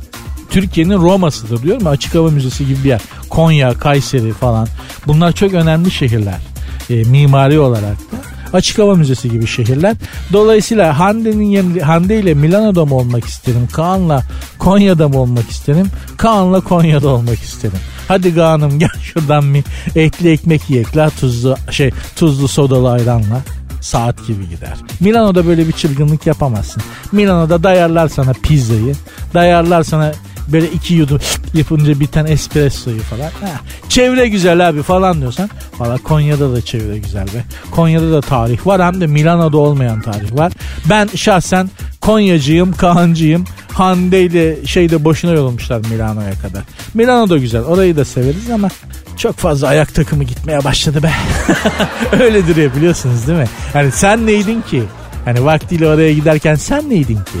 Türkiye'nin 0.53 0.97
Roma'sıdır 0.97 1.63
diyorum 1.63 1.87
açık 1.87 2.15
hava 2.15 2.29
müzesi 2.29 2.67
gibi 2.67 2.83
bir 2.83 2.89
yer. 2.89 3.01
Konya, 3.29 3.73
Kayseri 3.73 4.33
falan 4.33 4.67
bunlar 5.07 5.31
çok 5.31 5.53
önemli 5.53 5.91
şehirler. 5.91 6.39
E, 6.89 6.95
mimari 6.95 7.59
olarak 7.59 7.97
da 7.97 8.33
açık 8.53 8.79
hava 8.79 8.95
müzesi 8.95 9.29
gibi 9.29 9.47
şehirler. 9.47 9.95
Dolayısıyla 10.33 10.99
Hande'nin 10.99 11.45
yerine 11.45 11.81
Hande 11.81 12.19
ile 12.19 12.33
Milano'da 12.33 12.85
mı 12.85 12.95
olmak 12.95 13.25
isterim? 13.25 13.67
Kaan'la 13.73 14.23
Konya'da 14.59 15.09
mı 15.09 15.17
olmak 15.17 15.49
isterim? 15.49 15.87
Kaan'la 16.17 16.61
Konya'da 16.61 17.09
olmak 17.09 17.39
isterim. 17.39 17.79
Hadi 18.07 18.35
Kaan'ım 18.35 18.79
gel 18.79 18.89
şuradan 19.03 19.53
bir 19.53 19.63
etli 19.95 20.31
ekmek 20.31 20.69
yiyek 20.69 20.97
la 20.97 21.09
tuzlu 21.09 21.57
şey 21.71 21.91
tuzlu 22.15 22.47
sodalı 22.47 22.91
ayranla 22.91 23.41
saat 23.81 24.27
gibi 24.27 24.49
gider. 24.49 24.77
Milano'da 24.99 25.47
böyle 25.47 25.67
bir 25.67 25.71
çılgınlık 25.71 26.27
yapamazsın. 26.27 26.83
Milano'da 27.11 27.63
dayarlar 27.63 28.07
sana 28.07 28.33
pizzayı, 28.33 28.95
dayarlar 29.33 29.83
sana 29.83 30.11
böyle 30.47 30.71
iki 30.71 30.93
yudum 30.93 31.19
yapınca 31.53 31.99
biten 31.99 32.25
espressoyu 32.25 33.01
falan. 33.01 33.23
Ha, 33.23 33.61
çevre 33.89 34.27
güzel 34.27 34.69
abi 34.69 34.83
falan 34.83 35.21
diyorsan. 35.21 35.49
Valla 35.79 35.97
Konya'da 35.97 36.53
da 36.53 36.61
çevre 36.61 36.97
güzel 36.97 37.27
be. 37.27 37.43
Konya'da 37.71 38.11
da 38.11 38.21
tarih 38.21 38.67
var 38.67 38.83
hem 38.85 39.01
de 39.01 39.07
Milano'da 39.07 39.57
olmayan 39.57 40.01
tarih 40.01 40.37
var. 40.37 40.53
Ben 40.89 41.09
şahsen 41.15 41.69
Konyacıyım, 42.01 42.73
Kaan'cıyım. 42.73 43.45
Hande 43.73 44.21
ile 44.21 44.65
şeyde 44.65 45.03
boşuna 45.03 45.31
yollamışlar 45.31 45.81
Milano'ya 45.89 46.33
kadar. 46.33 46.63
Milano 46.93 47.29
da 47.29 47.37
güzel. 47.37 47.61
Orayı 47.63 47.97
da 47.97 48.05
severiz 48.05 48.49
ama 48.49 48.69
çok 49.17 49.37
fazla 49.37 49.67
ayak 49.67 49.95
takımı 49.95 50.23
gitmeye 50.23 50.63
başladı 50.63 51.03
be. 51.03 51.11
Öyledir 52.23 52.55
ya 52.55 52.75
biliyorsunuz 52.75 53.27
değil 53.27 53.39
mi? 53.39 53.47
Yani 53.73 53.91
sen 53.91 54.27
neydin 54.27 54.61
ki? 54.61 54.83
Hani 55.25 55.45
vaktiyle 55.45 55.87
oraya 55.87 56.13
giderken 56.13 56.55
sen 56.55 56.89
neydin 56.89 57.15
ki? 57.15 57.39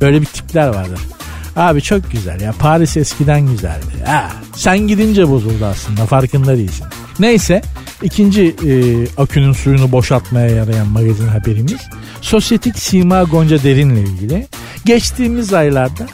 Böyle 0.00 0.20
bir 0.20 0.26
tipler 0.26 0.68
vardır. 0.68 1.00
Abi 1.56 1.82
çok 1.82 2.10
güzel 2.10 2.40
ya. 2.40 2.52
Paris 2.58 2.96
eskiden 2.96 3.46
güzeldi. 3.46 4.04
Ha, 4.06 4.30
sen 4.56 4.78
gidince 4.78 5.28
bozuldu 5.28 5.64
aslında 5.64 6.06
farkında 6.06 6.56
değilsin. 6.56 6.86
Neyse 7.18 7.62
ikinci 8.02 8.42
e, 8.42 8.72
akünün 9.22 9.52
suyunu 9.52 9.92
boşaltmaya 9.92 10.48
yarayan 10.48 10.88
magazin 10.88 11.28
haberimiz. 11.28 11.80
Sosyetik 12.20 12.78
Sima 12.78 13.22
Gonca 13.22 13.62
Derin'le 13.62 13.96
ilgili. 13.96 14.46
Geçtiğimiz 14.84 15.52
aylarda 15.52 16.06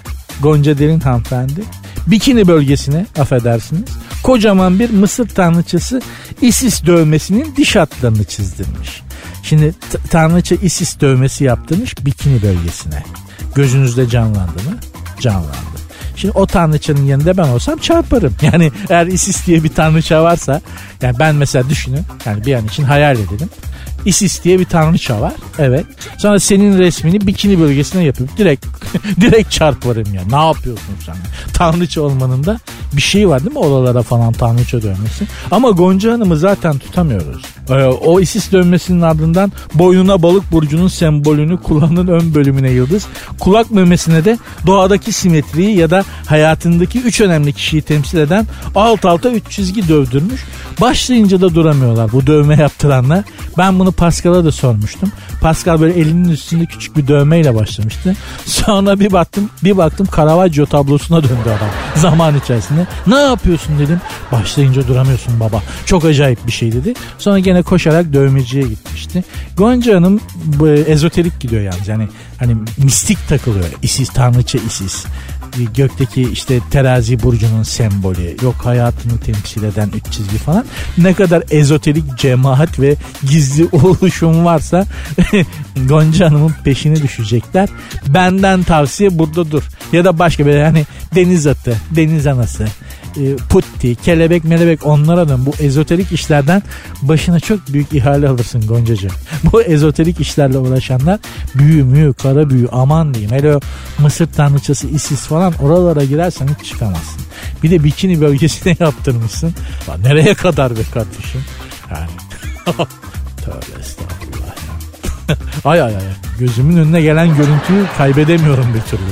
Gonca 0.42 0.78
Derin 0.78 1.00
hanımefendi 1.00 1.62
Bikini 2.07 2.48
bölgesine 2.48 3.07
affedersiniz 3.18 3.88
kocaman 4.22 4.78
bir 4.78 4.90
Mısır 4.90 5.28
tanrıçası 5.28 6.02
Isis 6.40 6.87
dövmesinin 6.87 7.57
diş 7.57 7.76
hatlarını 7.76 8.24
çizdirmiş. 8.24 9.02
Şimdi 9.42 9.74
tanrıça 10.11 10.55
Isis 10.55 11.00
dövmesi 11.00 11.44
yaptırmış 11.44 12.07
bikini 12.07 12.42
bölgesine. 12.42 13.02
Gözünüzde 13.55 14.09
canlandı 14.09 14.62
mı? 14.70 14.78
Canlandı. 15.20 15.83
Şimdi 16.16 16.38
o 16.38 16.46
tanrıçanın 16.46 17.05
yanında 17.05 17.37
ben 17.37 17.48
olsam 17.48 17.79
çarparım. 17.79 18.35
Yani 18.42 18.72
eğer 18.90 19.07
Isis 19.07 19.46
diye 19.46 19.64
bir 19.64 19.68
tanrıça 19.68 20.22
varsa 20.22 20.61
yani 21.03 21.18
ben 21.18 21.35
mesela 21.35 21.68
düşünün 21.68 22.05
yani 22.27 22.46
bir 22.46 22.55
an 22.55 22.66
için 22.66 22.83
hayal 22.83 23.16
edelim. 23.16 23.48
Isis 24.05 24.44
diye 24.44 24.59
bir 24.59 24.64
tanrıça 24.64 25.20
var. 25.20 25.33
Evet. 25.59 25.87
Sonra 26.18 26.40
senin 26.40 26.79
resmini 26.79 27.27
bikini 27.27 27.61
bölgesine 27.61 28.05
yapıp 28.05 28.37
direkt 28.37 28.66
direkt 29.20 29.51
çarparım 29.51 30.14
ya. 30.14 30.22
Ne 30.31 30.46
yapıyorsun 30.46 30.94
sen? 31.07 31.16
Tanrıça 31.55 32.03
olmanın 32.03 32.44
da 32.44 32.61
bir 32.92 33.02
şey 33.02 33.28
var 33.28 33.40
değil 33.40 33.52
mi 33.52 33.59
oralara 33.59 34.02
falan 34.02 34.33
tanrıça 34.33 34.83
dönmesi. 34.83 35.26
Ama 35.50 35.70
Gonca 35.70 36.12
Hanım'ı 36.12 36.37
zaten 36.37 36.78
tutamıyoruz. 36.78 37.42
Ee, 37.70 37.85
o 37.85 38.20
Isis 38.20 38.52
dönmesinin 38.52 39.00
ardından 39.00 39.52
boynuna 39.74 40.22
balık 40.22 40.52
burcunun 40.52 40.88
sembolünü 40.88 41.62
kulağının 41.62 42.07
ön 42.07 42.35
bölümüne 42.35 42.70
yıldız, 42.70 43.07
kulak 43.38 43.70
memesine 43.70 44.24
de 44.24 44.38
doğadaki 44.66 45.12
simetriyi 45.12 45.76
ya 45.76 45.90
da 45.90 46.05
hayatındaki 46.26 47.00
üç 47.00 47.20
önemli 47.20 47.52
kişiyi 47.52 47.83
temsil 47.83 48.18
eden 48.18 48.46
alt 48.74 49.05
alta 49.05 49.31
üç 49.31 49.50
çizgi 49.50 49.88
dövdürmüş. 49.88 50.44
Başlayınca 50.81 51.40
da 51.40 51.55
duramıyorlar 51.55 52.12
bu 52.12 52.26
dövme 52.26 52.57
yaptıranlar. 52.57 53.24
Ben 53.59 53.78
bunu 53.78 53.92
Pascal'a 53.92 54.44
da 54.44 54.52
sormuştum. 54.52 55.12
Pascal 55.40 55.81
böyle 55.81 56.00
elinin 56.00 56.28
üstünde 56.28 56.66
küçük 56.66 56.96
bir 56.96 57.09
dövmeyle 57.09 57.55
başlamıştı. 57.55 58.16
Sonra 58.46 59.00
bir 59.00 59.12
baktım 59.12 59.50
bir 59.64 59.76
baktım 59.76 60.09
Caravaggio 60.16 60.66
tablosuna 60.66 61.22
döndü 61.22 61.35
adam 61.44 61.68
zaman 61.96 62.38
içerisinde. 62.38 62.82
Ne 63.07 63.21
yapıyorsun 63.21 63.79
dedim. 63.79 64.01
Başlayınca 64.33 64.88
duramıyorsun 64.88 65.40
baba. 65.40 65.62
Çok 65.87 66.05
acayip 66.05 66.47
bir 66.47 66.53
şey 66.53 66.73
dedi. 66.73 66.95
Sonra 67.18 67.38
gene 67.38 67.62
koşarak 67.62 68.12
dövmeciye 68.12 68.62
gitmişti. 68.62 69.25
Gonca 69.57 69.97
Hanım 69.97 70.21
bu, 70.45 70.68
ezoterik 70.68 71.40
gidiyor 71.40 71.62
yalnız. 71.62 71.88
Yani 71.88 72.09
hani 72.38 72.57
mistik 72.79 73.29
takılıyor. 73.29 73.64
Isis, 73.83 74.09
tanrıça 74.09 74.59
Isis 74.59 75.05
gökteki 75.75 76.23
işte 76.23 76.61
terazi 76.71 77.23
burcunun 77.23 77.62
sembolü 77.62 78.37
yok 78.43 78.55
hayatını 78.55 79.19
temsil 79.19 79.62
eden 79.62 79.91
üç 79.97 80.12
çizgi 80.12 80.38
falan 80.38 80.65
ne 80.99 81.15
kadar 81.15 81.43
ezoterik 81.51 82.19
cemaat 82.19 82.81
ve 82.81 82.97
gizli 83.31 83.69
oluşum 83.73 84.45
varsa 84.45 84.87
Gonca 85.88 86.27
Hanım'ın 86.27 86.55
peşine 86.65 87.03
düşecekler. 87.03 87.69
Benden 88.09 88.62
tavsiye 88.62 89.19
burada 89.19 89.51
dur. 89.51 89.62
Ya 89.93 90.05
da 90.05 90.19
başka 90.19 90.47
bir 90.47 90.53
yani 90.53 90.87
deniz 91.15 91.47
atı, 91.47 91.77
deniz 91.91 92.27
anası, 92.27 92.67
e, 93.17 93.37
putti, 93.37 93.95
kelebek 93.95 94.45
melebek 94.45 94.87
onlara 94.87 95.29
dön. 95.29 95.47
Bu 95.47 95.53
ezoterik 95.61 96.12
işlerden 96.12 96.62
başına 97.03 97.41
çok 97.41 97.69
büyük 97.69 97.93
ihale 97.93 98.29
alırsın 98.29 98.67
Goncacığım. 98.67 99.12
Bu 99.53 99.62
ezoterik 99.62 100.21
işlerle 100.21 100.59
uğraşanlar 100.59 101.19
büyü 101.55 101.85
müyü, 101.85 102.12
kara 102.12 102.51
büyü 102.51 102.69
aman 102.73 103.15
diyeyim. 103.15 103.33
Hele 103.33 103.59
Mısır 103.99 104.27
tanrıçası 104.27 104.88
Isis 104.88 105.21
falan 105.21 105.41
oralara 105.50 106.05
girersen 106.05 106.48
hiç 106.59 106.68
çıkamazsın. 106.68 107.22
Bir 107.62 107.70
de 107.70 107.85
bikini 107.85 108.20
bölgesine 108.20 108.76
yaptırmışsın. 108.81 109.55
Lan 109.88 110.02
nereye 110.02 110.35
kadar 110.35 110.76
be 110.76 110.83
kardeşim? 110.94 111.44
Yani 111.90 112.11
tövbe 113.44 113.81
estağfurullah 113.81 114.57
ya. 115.28 115.37
ay 115.70 115.83
ay 115.83 115.96
ay. 115.96 116.02
Gözümün 116.38 116.76
önüne 116.76 117.02
gelen 117.02 117.37
görüntüyü 117.37 117.87
kaybedemiyorum 117.98 118.74
bir 118.74 118.81
türlü. 118.81 119.02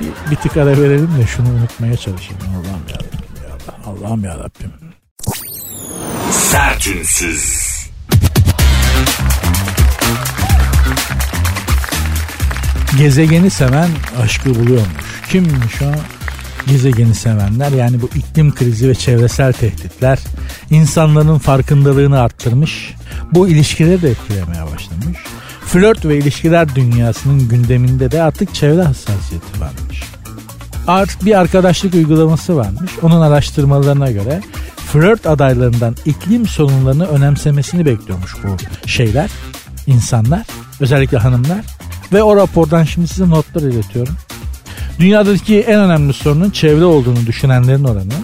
Bir, 0.00 0.30
bir 0.30 0.36
tık 0.36 0.56
ara 0.56 0.70
verelim 0.70 1.10
de 1.18 1.26
şunu 1.26 1.48
unutmaya 1.48 1.96
çalışayım. 1.96 2.42
Allah'ım 2.42 2.82
yarabbim. 2.88 3.18
Allah'ım 3.86 4.24
ya 4.24 4.38
Rabbim. 4.38 4.72
Sertünsüz. 6.32 7.68
Gezegeni 12.98 13.50
seven 13.50 13.90
aşkı 14.22 14.54
buluyormuş. 14.54 15.07
Kimmiş 15.30 15.82
o? 15.82 15.92
Gezegeni 16.66 17.14
sevenler 17.14 17.72
yani 17.72 18.02
bu 18.02 18.10
iklim 18.14 18.54
krizi 18.54 18.88
ve 18.88 18.94
çevresel 18.94 19.52
tehditler 19.52 20.18
insanların 20.70 21.38
farkındalığını 21.38 22.20
arttırmış. 22.20 22.94
Bu 23.32 23.48
ilişkileri 23.48 24.02
de 24.02 24.10
etkilemeye 24.10 24.62
başlamış. 24.62 25.18
Flört 25.66 26.04
ve 26.04 26.18
ilişkiler 26.18 26.74
dünyasının 26.74 27.48
gündeminde 27.48 28.10
de 28.10 28.22
artık 28.22 28.54
çevre 28.54 28.82
hassasiyeti 28.82 29.60
varmış 29.60 30.02
art 30.88 31.24
bir 31.24 31.38
arkadaşlık 31.38 31.94
uygulaması 31.94 32.56
varmış. 32.56 32.92
Onun 33.02 33.20
araştırmalarına 33.20 34.10
göre 34.10 34.40
flört 34.76 35.26
adaylarından 35.26 35.96
iklim 36.04 36.46
sorunlarını 36.46 37.06
önemsemesini 37.06 37.86
bekliyormuş 37.86 38.34
bu 38.44 38.56
şeyler, 38.88 39.30
insanlar. 39.86 40.46
Özellikle 40.80 41.18
hanımlar. 41.18 41.64
Ve 42.12 42.22
o 42.22 42.36
rapordan 42.36 42.84
şimdi 42.84 43.08
size 43.08 43.28
notlar 43.30 43.62
iletiyorum. 43.62 44.14
Dünyadaki 44.98 45.60
en 45.60 45.80
önemli 45.80 46.12
sorunun 46.12 46.50
çevre 46.50 46.84
olduğunu 46.84 47.26
düşünenlerin 47.26 47.84
oranı 47.84 48.14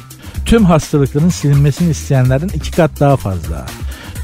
tüm 0.45 0.65
hastalıkların 0.65 1.29
silinmesini 1.29 1.91
isteyenlerden 1.91 2.49
iki 2.49 2.71
kat 2.71 3.01
daha 3.01 3.17
fazla. 3.17 3.67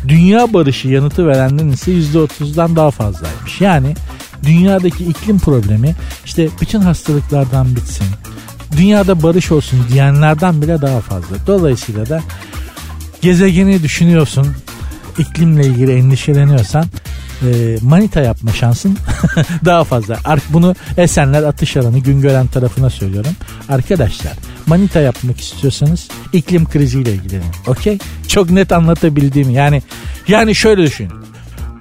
Dünya 0.09 0.53
barışı 0.53 0.89
yanıtı 0.89 1.27
verenlerin 1.27 1.73
ise 1.73 1.93
%30'dan 1.93 2.77
daha 2.77 2.91
fazlaymış. 2.91 3.61
Yani 3.61 3.95
dünyadaki 4.43 5.05
iklim 5.05 5.39
problemi 5.39 5.95
işte 6.25 6.49
bütün 6.61 6.81
hastalıklardan 6.81 7.77
bitsin, 7.77 8.07
dünyada 8.77 9.23
barış 9.23 9.53
olsun 9.53 9.79
diyenlerden 9.93 10.63
bile 10.63 10.81
daha 10.81 11.01
fazla. 11.01 11.37
Dolayısıyla 11.47 12.09
da 12.09 12.21
gezegeni 13.21 13.83
düşünüyorsun, 13.83 14.47
iklimle 15.19 15.67
ilgili 15.67 15.93
endişeleniyorsan 15.93 16.85
e, 17.43 17.79
manita 17.83 18.21
yapma 18.21 18.53
şansın 18.53 18.99
daha 19.65 19.85
fazla. 19.85 20.19
Artık 20.25 20.53
bunu 20.53 20.75
Esenler 20.97 21.43
Atış 21.43 21.77
Alanı 21.77 21.99
Güngören 21.99 22.47
tarafına 22.47 22.91
söylüyorum. 22.91 23.33
Arkadaşlar 23.69 24.33
manita 24.67 25.01
yapmak 25.01 25.41
istiyorsanız 25.41 26.09
iklim 26.33 26.69
kriziyle 26.69 27.13
ilgilenin. 27.13 27.45
Okey? 27.67 27.99
Çok 28.29 28.51
net 28.51 28.73
anlatabildiğimi 28.73 29.53
yani 29.53 29.83
yani 30.29 30.55
şöyle 30.55 30.83
düşün. 30.83 31.09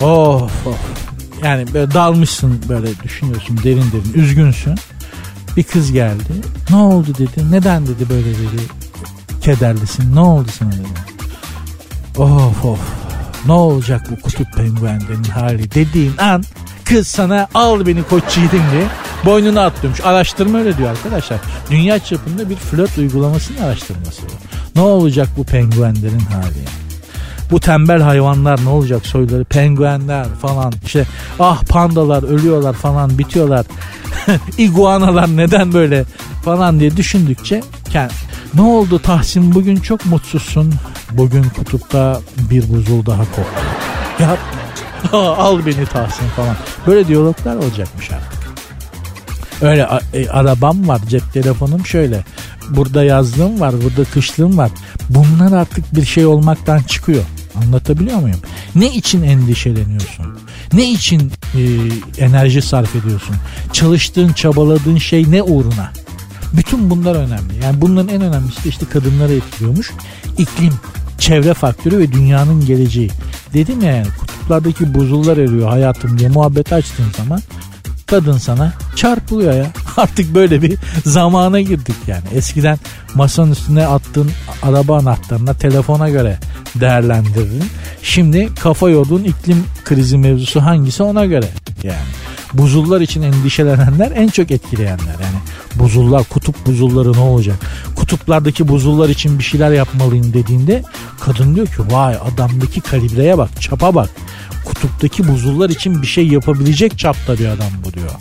Of 0.01 0.67
of. 0.67 0.77
Yani 1.43 1.73
böyle 1.73 1.93
dalmışsın 1.93 2.61
böyle 2.69 2.87
düşünüyorsun 3.03 3.57
derin 3.63 3.85
derin 3.91 4.13
üzgünsün. 4.13 4.75
Bir 5.57 5.63
kız 5.63 5.91
geldi. 5.91 6.33
Ne 6.69 6.75
oldu 6.75 7.07
dedi. 7.17 7.51
Neden 7.51 7.87
dedi 7.87 8.09
böyle 8.09 8.29
dedi. 8.29 8.61
Kederlisin. 9.41 10.15
Ne 10.15 10.19
oldu 10.19 10.47
sana 10.59 10.71
dedi. 10.71 10.87
Of 12.17 12.65
of 12.65 13.08
ne 13.45 13.51
olacak 13.51 14.07
bu 14.11 14.21
kutup 14.21 14.53
penguenlerin 14.53 15.23
hali 15.23 15.71
dediğin 15.71 16.17
an 16.17 16.43
kız 16.85 17.07
sana 17.07 17.47
al 17.53 17.85
beni 17.85 18.03
koç 18.03 18.37
yiğidim 18.37 18.63
diye 18.71 18.85
boynuna 19.25 19.65
atlıyormuş. 19.65 20.01
Araştırma 20.01 20.57
öyle 20.57 20.77
diyor 20.77 20.89
arkadaşlar. 20.89 21.39
Dünya 21.71 21.99
çapında 21.99 22.49
bir 22.49 22.55
flört 22.55 22.97
uygulamasının 22.97 23.61
araştırması. 23.61 24.21
Ne 24.75 24.81
olacak 24.81 25.27
bu 25.37 25.43
penguenlerin 25.43 26.19
hali 26.19 26.88
Bu 27.51 27.59
tembel 27.59 28.01
hayvanlar 28.01 28.65
ne 28.65 28.69
olacak 28.69 29.05
soyları 29.05 29.43
penguenler 29.43 30.25
falan 30.41 30.73
işte 30.85 31.05
ah 31.39 31.63
pandalar 31.63 32.23
ölüyorlar 32.23 32.73
falan 32.73 33.17
bitiyorlar 33.17 33.65
iguanalar 34.57 35.37
neden 35.37 35.73
böyle 35.73 36.05
falan 36.43 36.79
diye 36.79 36.97
düşündükçe 36.97 37.61
kendi 37.89 38.13
ne 38.53 38.61
oldu 38.61 38.99
Tahsin 38.99 39.55
bugün 39.55 39.75
çok 39.75 40.05
mutsuzsun. 40.05 40.73
Bugün 41.11 41.43
kutupta 41.43 42.21
bir 42.37 42.73
buzul 42.73 43.05
daha 43.05 43.23
koptu. 43.23 43.61
Ya 44.19 44.37
al 45.19 45.65
beni 45.65 45.85
Tahsin 45.85 46.27
falan. 46.27 46.55
Böyle 46.87 47.07
diyaloglar 47.07 47.55
olacakmış 47.55 48.11
artık. 48.11 48.39
Öyle 49.61 49.87
e, 50.13 50.29
arabam 50.29 50.87
var 50.87 51.01
cep 51.09 51.33
telefonum 51.33 51.85
şöyle. 51.85 52.23
Burada 52.69 53.03
yazlığım 53.03 53.59
var 53.59 53.73
burada 53.83 54.09
kışlığım 54.09 54.57
var. 54.57 54.71
Bunlar 55.09 55.57
artık 55.61 55.95
bir 55.95 56.05
şey 56.05 56.25
olmaktan 56.25 56.79
çıkıyor. 56.79 57.23
Anlatabiliyor 57.63 58.19
muyum? 58.19 58.39
Ne 58.75 58.95
için 58.95 59.23
endişeleniyorsun? 59.23 60.25
Ne 60.73 60.91
için 60.91 61.31
e, 61.55 61.61
enerji 62.17 62.61
sarf 62.61 62.95
ediyorsun? 62.95 63.35
Çalıştığın, 63.73 64.33
çabaladığın 64.33 64.97
şey 64.97 65.31
ne 65.31 65.43
uğruna? 65.43 65.91
Bütün 66.53 66.89
bunlar 66.89 67.15
önemli. 67.15 67.63
Yani 67.63 67.81
bunların 67.81 68.15
en 68.15 68.21
önemlisi 68.21 68.63
de 68.63 68.69
işte 68.69 68.85
kadınlara 68.85 69.33
etkiliyormuş. 69.33 69.91
İklim, 70.37 70.73
çevre 71.17 71.53
faktörü 71.53 71.97
ve 71.97 72.11
dünyanın 72.11 72.65
geleceği. 72.65 73.11
Dedim 73.53 73.81
ya 73.81 73.95
yani 73.95 74.07
kutuplardaki 74.19 74.93
buzullar 74.93 75.37
eriyor 75.37 75.69
hayatım 75.69 76.19
diye 76.19 76.29
muhabbet 76.29 76.73
açtığın 76.73 77.11
zaman 77.17 77.41
kadın 78.05 78.37
sana 78.37 78.73
çarpılıyor 78.95 79.53
ya. 79.53 79.67
Artık 80.03 80.35
böyle 80.35 80.61
bir 80.61 80.77
zamana 81.05 81.61
girdik 81.61 81.95
yani. 82.07 82.23
Eskiden 82.35 82.79
masanın 83.15 83.51
üstüne 83.51 83.87
attığın 83.87 84.31
araba 84.63 84.97
anahtarına 84.97 85.53
telefona 85.53 86.09
göre 86.09 86.39
değerlendirirdin. 86.75 87.63
Şimdi 88.03 88.49
kafa 88.59 88.89
yorduğun 88.89 89.23
iklim 89.23 89.63
krizi 89.85 90.17
mevzusu 90.17 90.61
hangisi 90.61 91.03
ona 91.03 91.25
göre 91.25 91.49
yani. 91.83 91.97
Buzullar 92.53 93.01
için 93.01 93.21
endişelenenler 93.21 94.11
en 94.15 94.27
çok 94.27 94.51
etkileyenler 94.51 95.13
yani. 95.13 95.39
Buzullar, 95.75 96.23
kutup 96.23 96.65
buzulları 96.65 97.13
ne 97.13 97.19
olacak? 97.19 97.55
Kutuplardaki 97.95 98.67
buzullar 98.67 99.09
için 99.09 99.39
bir 99.39 99.43
şeyler 99.43 99.71
yapmalıyım 99.71 100.33
dediğinde 100.33 100.83
kadın 101.19 101.55
diyor 101.55 101.67
ki 101.67 101.81
vay 101.91 102.15
adamdaki 102.15 102.81
kalibreye 102.81 103.37
bak, 103.37 103.61
çapa 103.61 103.95
bak. 103.95 104.09
Kutuptaki 104.65 105.27
buzullar 105.27 105.69
için 105.69 106.01
bir 106.01 106.07
şey 106.07 106.27
yapabilecek 106.27 106.99
çapta 106.99 107.37
bir 107.37 107.45
adam 107.45 107.71
bu 107.85 107.93
diyor. 107.93 108.11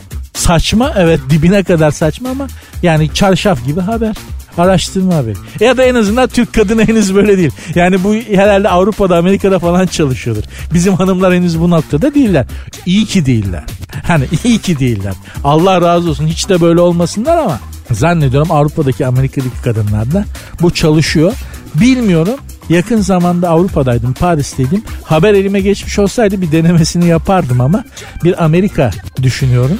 Saçma 0.49 0.93
evet 0.97 1.21
dibine 1.31 1.63
kadar 1.63 1.91
saçma 1.91 2.29
ama 2.29 2.47
yani 2.83 3.15
çarşaf 3.15 3.67
gibi 3.67 3.81
haber. 3.81 4.17
Araştırma 4.59 5.15
haberi. 5.15 5.37
Ya 5.61 5.77
da 5.77 5.85
en 5.85 5.95
azından 5.95 6.29
Türk 6.29 6.53
kadını 6.53 6.85
henüz 6.89 7.15
böyle 7.15 7.39
değil. 7.39 7.51
Yani 7.75 8.05
bu 8.05 8.15
herhalde 8.15 8.69
Avrupa'da 8.69 9.17
Amerika'da 9.17 9.59
falan 9.59 9.87
çalışıyordur. 9.87 10.43
Bizim 10.75 10.95
hanımlar 10.95 11.35
henüz 11.35 11.61
bu 11.61 11.71
noktada 11.71 12.15
değiller. 12.15 12.47
İyi 12.87 13.07
ki 13.07 13.27
değiller. 13.27 13.65
Hani 14.07 14.25
iyi 14.45 14.59
ki 14.59 14.79
değiller. 14.79 15.15
Allah 15.45 15.81
razı 15.81 16.11
olsun 16.11 16.27
hiç 16.27 16.49
de 16.49 16.61
böyle 16.61 16.81
olmasınlar 16.81 17.39
ama 17.39 17.61
zannediyorum 17.91 18.51
Avrupa'daki 18.51 19.07
Amerika'daki 19.07 19.63
kadınlarda 19.65 20.25
bu 20.61 20.71
çalışıyor. 20.71 21.33
Bilmiyorum 21.75 22.37
Yakın 22.69 23.01
zamanda 23.01 23.49
Avrupa'daydım, 23.49 24.13
Paris'teydim. 24.13 24.83
Haber 25.05 25.35
elime 25.35 25.61
geçmiş 25.61 25.99
olsaydı 25.99 26.41
bir 26.41 26.53
denemesini 26.53 27.07
yapardım 27.07 27.61
ama 27.61 27.85
bir 28.25 28.45
Amerika 28.45 28.91
düşünüyorum 29.23 29.79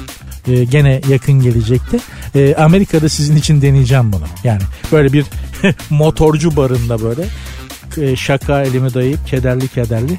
e, 0.49 0.63
gene 0.63 1.01
yakın 1.09 1.33
gelecekte. 1.41 1.99
E, 2.35 2.55
Amerika'da 2.55 3.09
sizin 3.09 3.35
için 3.35 3.61
deneyeceğim 3.61 4.13
bunu. 4.13 4.25
Yani 4.43 4.61
böyle 4.91 5.13
bir 5.13 5.25
motorcu 5.89 6.55
barında 6.55 7.01
böyle 7.01 7.25
e, 7.97 8.15
şaka 8.15 8.61
elimi 8.61 8.93
dayayıp 8.93 9.27
kederli 9.27 9.67
kederli 9.67 10.17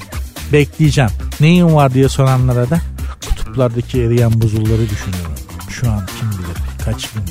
bekleyeceğim. 0.53 1.11
Neyin 1.41 1.75
var 1.75 1.95
diye 1.95 2.09
soranlara 2.09 2.71
da 2.71 2.81
kutuplardaki 3.29 4.03
eriyen 4.03 4.41
buzulları 4.41 4.91
düşünüyorum. 4.91 5.35
Şu 5.71 5.91
an 5.91 6.07
kim 6.19 6.31
bilir 6.31 6.57
kaç 6.85 7.09
bin 7.17 7.23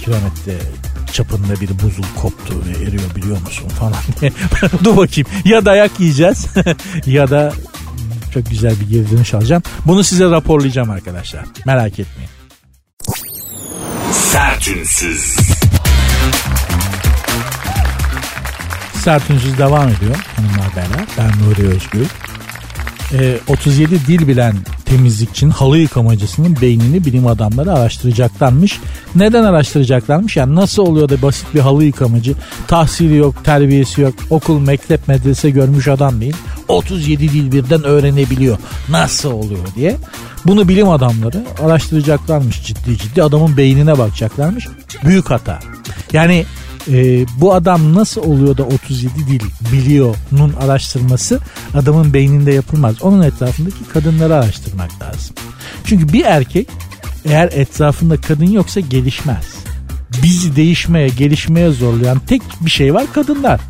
kilometre 0.00 0.58
çapında 1.12 1.60
bir 1.60 1.68
buzul 1.68 2.04
koptu 2.16 2.54
ve 2.66 2.84
eriyor 2.84 3.14
biliyor 3.16 3.40
musun 3.40 3.68
falan 3.68 3.94
diye. 4.20 4.32
Dur 4.84 4.96
bakayım 4.96 5.28
ya 5.44 5.64
dayak 5.64 6.00
yiyeceğiz 6.00 6.46
ya 7.06 7.30
da 7.30 7.52
çok 8.34 8.50
güzel 8.50 8.80
bir 8.80 8.88
geri 8.88 9.10
dönüş 9.10 9.34
alacağım. 9.34 9.62
Bunu 9.86 10.04
size 10.04 10.24
raporlayacağım 10.24 10.90
arkadaşlar. 10.90 11.44
Merak 11.66 11.98
etmeyin. 11.98 12.33
Sertünsüz. 14.14 15.36
Sertünsüz 18.94 19.58
devam 19.58 19.88
ediyor 19.88 20.16
hanımlar 20.36 20.76
beyler. 20.76 21.06
Ben 21.18 21.30
Nuri 21.42 21.68
Özgür. 21.68 22.06
Ee, 23.18 23.38
37 23.48 24.06
dil 24.06 24.28
bilen 24.28 24.54
temizlikçinin 24.84 25.50
halı 25.50 25.78
yıkamacısının 25.78 26.56
beynini 26.62 27.04
bilim 27.04 27.26
adamları 27.26 27.72
araştıracaklarmış. 27.72 28.80
Neden 29.14 29.44
araştıracaklarmış? 29.44 30.36
Yani 30.36 30.54
nasıl 30.54 30.82
oluyor 30.82 31.08
da 31.08 31.22
basit 31.22 31.54
bir 31.54 31.60
halı 31.60 31.84
yıkamacı 31.84 32.34
tahsili 32.66 33.16
yok, 33.16 33.44
terbiyesi 33.44 34.00
yok, 34.00 34.14
okul, 34.30 34.58
mektep, 34.58 35.08
medrese 35.08 35.50
görmüş 35.50 35.88
adam 35.88 36.20
değil. 36.20 36.36
37 36.68 37.32
dil 37.32 37.52
birden 37.52 37.84
öğrenebiliyor. 37.84 38.58
Nasıl 38.88 39.30
oluyor 39.30 39.66
diye. 39.76 39.96
Bunu 40.46 40.68
bilim 40.68 40.88
adamları 40.88 41.44
araştıracaklarmış 41.64 42.66
ciddi 42.66 42.98
ciddi. 42.98 43.22
Adamın 43.22 43.56
beynine 43.56 43.98
bakacaklarmış. 43.98 44.68
Büyük 45.04 45.30
hata. 45.30 45.58
Yani 46.12 46.44
e, 46.88 47.26
bu 47.40 47.54
adam 47.54 47.94
nasıl 47.94 48.22
oluyor 48.22 48.56
da 48.56 48.62
37 48.62 49.14
dil 49.26 49.40
biliyor'nun 49.72 50.52
araştırması 50.52 51.40
adamın 51.74 52.14
beyninde 52.14 52.52
yapılmaz. 52.52 53.02
Onun 53.02 53.22
etrafındaki 53.22 53.84
kadınları 53.92 54.34
araştırmak 54.34 54.90
lazım. 55.02 55.36
Çünkü 55.84 56.12
bir 56.12 56.24
erkek 56.24 56.68
eğer 57.24 57.48
etrafında 57.52 58.16
kadın 58.16 58.50
yoksa 58.50 58.80
gelişmez 58.80 59.64
bizi 60.22 60.56
değişmeye, 60.56 61.08
gelişmeye 61.08 61.70
zorlayan 61.70 62.18
tek 62.18 62.42
bir 62.60 62.70
şey 62.70 62.94
var 62.94 63.04
kadınlar. 63.14 63.60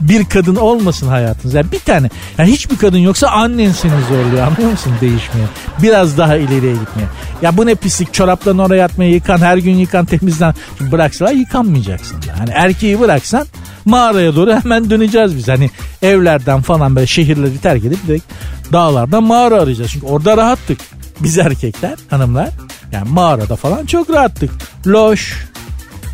Bir 0.00 0.24
kadın 0.24 0.56
olmasın 0.56 1.08
hayatınızda. 1.08 1.58
Yani 1.58 1.72
bir 1.72 1.78
tane. 1.78 2.10
Yani 2.38 2.50
hiçbir 2.52 2.76
kadın 2.76 2.98
yoksa 2.98 3.28
annen 3.28 3.72
seni 3.72 3.92
zorluyor 4.08 4.46
anlıyor 4.46 4.70
musun 4.70 4.92
değişmeye? 5.00 5.46
Biraz 5.82 6.18
daha 6.18 6.36
ileriye 6.36 6.72
gitmeye. 6.72 7.06
Ya 7.42 7.56
bu 7.56 7.66
ne 7.66 7.74
pislik 7.74 8.14
çoraplarını 8.14 8.62
oraya 8.62 8.84
atmaya 8.84 9.10
yıkan 9.10 9.38
her 9.38 9.56
gün 9.56 9.74
yıkan 9.74 10.04
temizlen. 10.04 10.54
Şimdi 10.78 10.92
bıraksalar 10.92 11.32
yıkanmayacaksın 11.32 12.22
da. 12.22 12.38
Hani 12.38 12.50
erkeği 12.50 13.00
bıraksan 13.00 13.46
mağaraya 13.84 14.36
doğru 14.36 14.52
hemen 14.52 14.90
döneceğiz 14.90 15.36
biz. 15.36 15.48
Hani 15.48 15.70
evlerden 16.02 16.62
falan 16.62 16.96
böyle 16.96 17.06
şehirleri 17.06 17.58
terk 17.58 17.84
edip 17.84 18.06
direkt 18.06 18.24
dağlardan 18.72 19.22
mağara 19.22 19.62
arayacağız. 19.62 19.90
Çünkü 19.90 20.06
orada 20.06 20.36
rahattık. 20.36 20.78
Biz 21.20 21.38
erkekler, 21.38 21.94
hanımlar. 22.10 22.48
Yani 22.92 23.08
mağarada 23.10 23.56
falan 23.56 23.86
çok 23.86 24.10
rahattık. 24.10 24.50
Loş, 24.86 25.46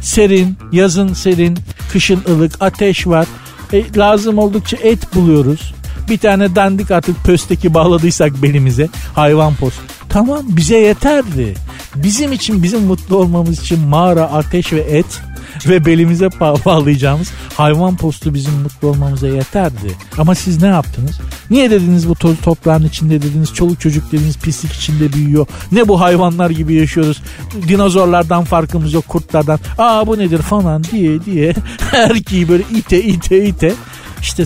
serin, 0.01 0.59
yazın 0.73 1.13
serin, 1.13 1.59
kışın 1.93 2.23
ılık, 2.31 2.53
ateş 2.61 3.07
var. 3.07 3.27
E, 3.73 3.85
lazım 3.97 4.39
oldukça 4.39 4.77
et 4.77 5.15
buluyoruz. 5.15 5.75
Bir 6.09 6.19
tane 6.19 6.57
dandik 6.57 6.91
artık 6.91 7.25
pösteki 7.25 7.75
bağladıysak 7.75 8.43
belimize 8.43 8.89
hayvan 9.15 9.55
post. 9.55 9.77
Tamam 10.09 10.43
bize 10.49 10.77
yeterdi. 10.77 11.55
Bizim 11.95 12.33
için 12.33 12.63
bizim 12.63 12.81
mutlu 12.81 13.17
olmamız 13.17 13.61
için 13.61 13.81
mağara, 13.81 14.23
ateş 14.23 14.73
ve 14.73 14.81
et 14.81 15.21
ve 15.69 15.85
belimize 15.87 16.29
bağlayacağımız 16.41 17.33
hayvan 17.55 17.97
postu 17.97 18.35
bizim 18.35 18.55
mutlu 18.55 18.89
olmamıza 18.89 19.29
yeterdi. 19.29 19.97
Ama 20.19 20.35
siz 20.35 20.63
ne 20.63 20.69
yaptınız? 20.69 21.21
Niye 21.51 21.71
dediniz 21.71 22.09
bu 22.09 22.15
toz 22.15 22.37
toprağın 22.41 22.85
içinde 22.85 23.23
dediniz, 23.23 23.55
çoluk 23.55 23.81
çocuk 23.81 24.13
dediniz 24.13 24.39
pislik 24.39 24.73
içinde 24.73 25.13
büyüyor. 25.13 25.47
Ne 25.73 25.89
bu 25.89 26.01
hayvanlar 26.01 26.51
gibi 26.51 26.75
yaşıyoruz. 26.75 27.23
Dinozorlardan 27.69 28.45
farkımız 28.45 28.93
yok, 28.93 29.09
kurtlardan. 29.09 29.61
Aa 29.79 30.07
bu 30.07 30.19
nedir 30.19 30.39
falan 30.39 30.85
diye 30.85 31.25
diye 31.25 31.55
erkeği 31.93 32.49
böyle 32.49 32.65
ite 32.75 33.03
ite 33.03 33.47
ite. 33.47 33.75
İşte 34.21 34.45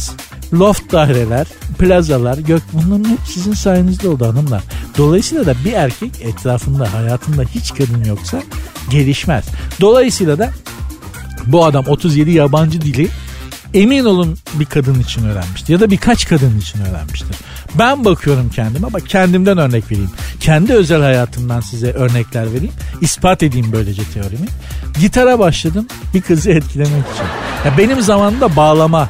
loft 0.52 0.92
daireler, 0.92 1.46
plazalar, 1.78 2.38
gök 2.38 2.62
bunların 2.72 3.10
hep 3.10 3.18
sizin 3.26 3.52
sayenizde 3.52 4.08
oldu 4.08 4.26
hanımlar. 4.26 4.62
Dolayısıyla 4.98 5.46
da 5.46 5.54
bir 5.64 5.72
erkek 5.72 6.22
etrafında 6.22 6.92
hayatında 6.92 7.42
hiç 7.42 7.74
kadın 7.74 8.04
yoksa 8.04 8.42
gelişmez. 8.90 9.44
Dolayısıyla 9.80 10.38
da 10.38 10.50
bu 11.46 11.64
adam 11.64 11.84
37 11.86 12.30
yabancı 12.30 12.80
dili 12.80 13.08
emin 13.74 14.04
olun 14.04 14.38
bir 14.54 14.64
kadın 14.64 15.00
için 15.00 15.24
öğrenmiştir 15.24 15.72
ya 15.72 15.80
da 15.80 15.90
birkaç 15.90 16.28
kadın 16.28 16.58
için 16.58 16.80
öğrenmiştir. 16.80 17.36
Ben 17.78 18.04
bakıyorum 18.04 18.50
kendime 18.54 18.92
bak 18.92 19.08
kendimden 19.08 19.58
örnek 19.58 19.90
vereyim. 19.90 20.10
Kendi 20.40 20.72
özel 20.72 21.02
hayatımdan 21.02 21.60
size 21.60 21.92
örnekler 21.92 22.52
vereyim. 22.52 22.74
ispat 23.00 23.42
edeyim 23.42 23.66
böylece 23.72 24.02
teorimi. 24.04 24.46
Gitara 25.00 25.38
başladım 25.38 25.86
bir 26.14 26.20
kızı 26.20 26.50
etkilemek 26.50 27.04
için. 27.14 27.24
Ya 27.64 27.78
benim 27.78 28.02
zamanımda 28.02 28.56
bağlama 28.56 29.08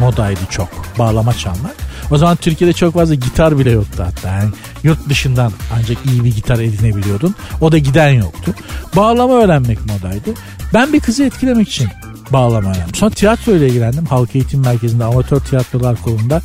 modaydı 0.00 0.40
çok. 0.50 0.68
Bağlama 0.98 1.34
çalmak. 1.34 1.74
O 2.10 2.18
zaman 2.18 2.36
Türkiye'de 2.36 2.72
çok 2.72 2.94
fazla 2.94 3.14
gitar 3.14 3.58
bile 3.58 3.70
yoktu 3.70 4.04
hatta. 4.06 4.28
Yani 4.28 4.50
yurt 4.82 5.08
dışından 5.08 5.52
ancak 5.74 5.98
iyi 6.06 6.24
bir 6.24 6.34
gitar 6.34 6.58
edinebiliyordun. 6.58 7.34
O 7.60 7.72
da 7.72 7.78
giden 7.78 8.08
yoktu. 8.08 8.54
Bağlama 8.96 9.34
öğrenmek 9.34 9.78
modaydı. 9.86 10.30
Ben 10.74 10.92
bir 10.92 11.00
kızı 11.00 11.24
etkilemek 11.24 11.68
için 11.68 11.88
bağlama 12.30 12.70
öğrendim. 12.70 12.94
Sonra 12.94 13.10
tiyatro 13.10 13.52
ile 13.52 13.68
ilgilendim. 13.68 14.06
Halk 14.06 14.34
Eğitim 14.34 14.60
Merkezi'nde 14.60 15.04
amatör 15.04 15.40
tiyatrolar 15.40 16.02
kolunda 16.02 16.42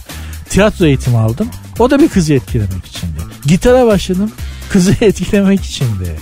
tiyatro 0.49 0.85
eğitimi 0.85 1.17
aldım. 1.17 1.47
O 1.79 1.91
da 1.91 1.99
bir 1.99 2.09
kızı 2.09 2.33
etkilemek 2.33 2.85
içindi. 2.85 3.19
Gitara 3.45 3.87
başladım. 3.87 4.31
Kızı 4.69 4.91
etkilemek 5.01 5.65
içindi. 5.65 6.15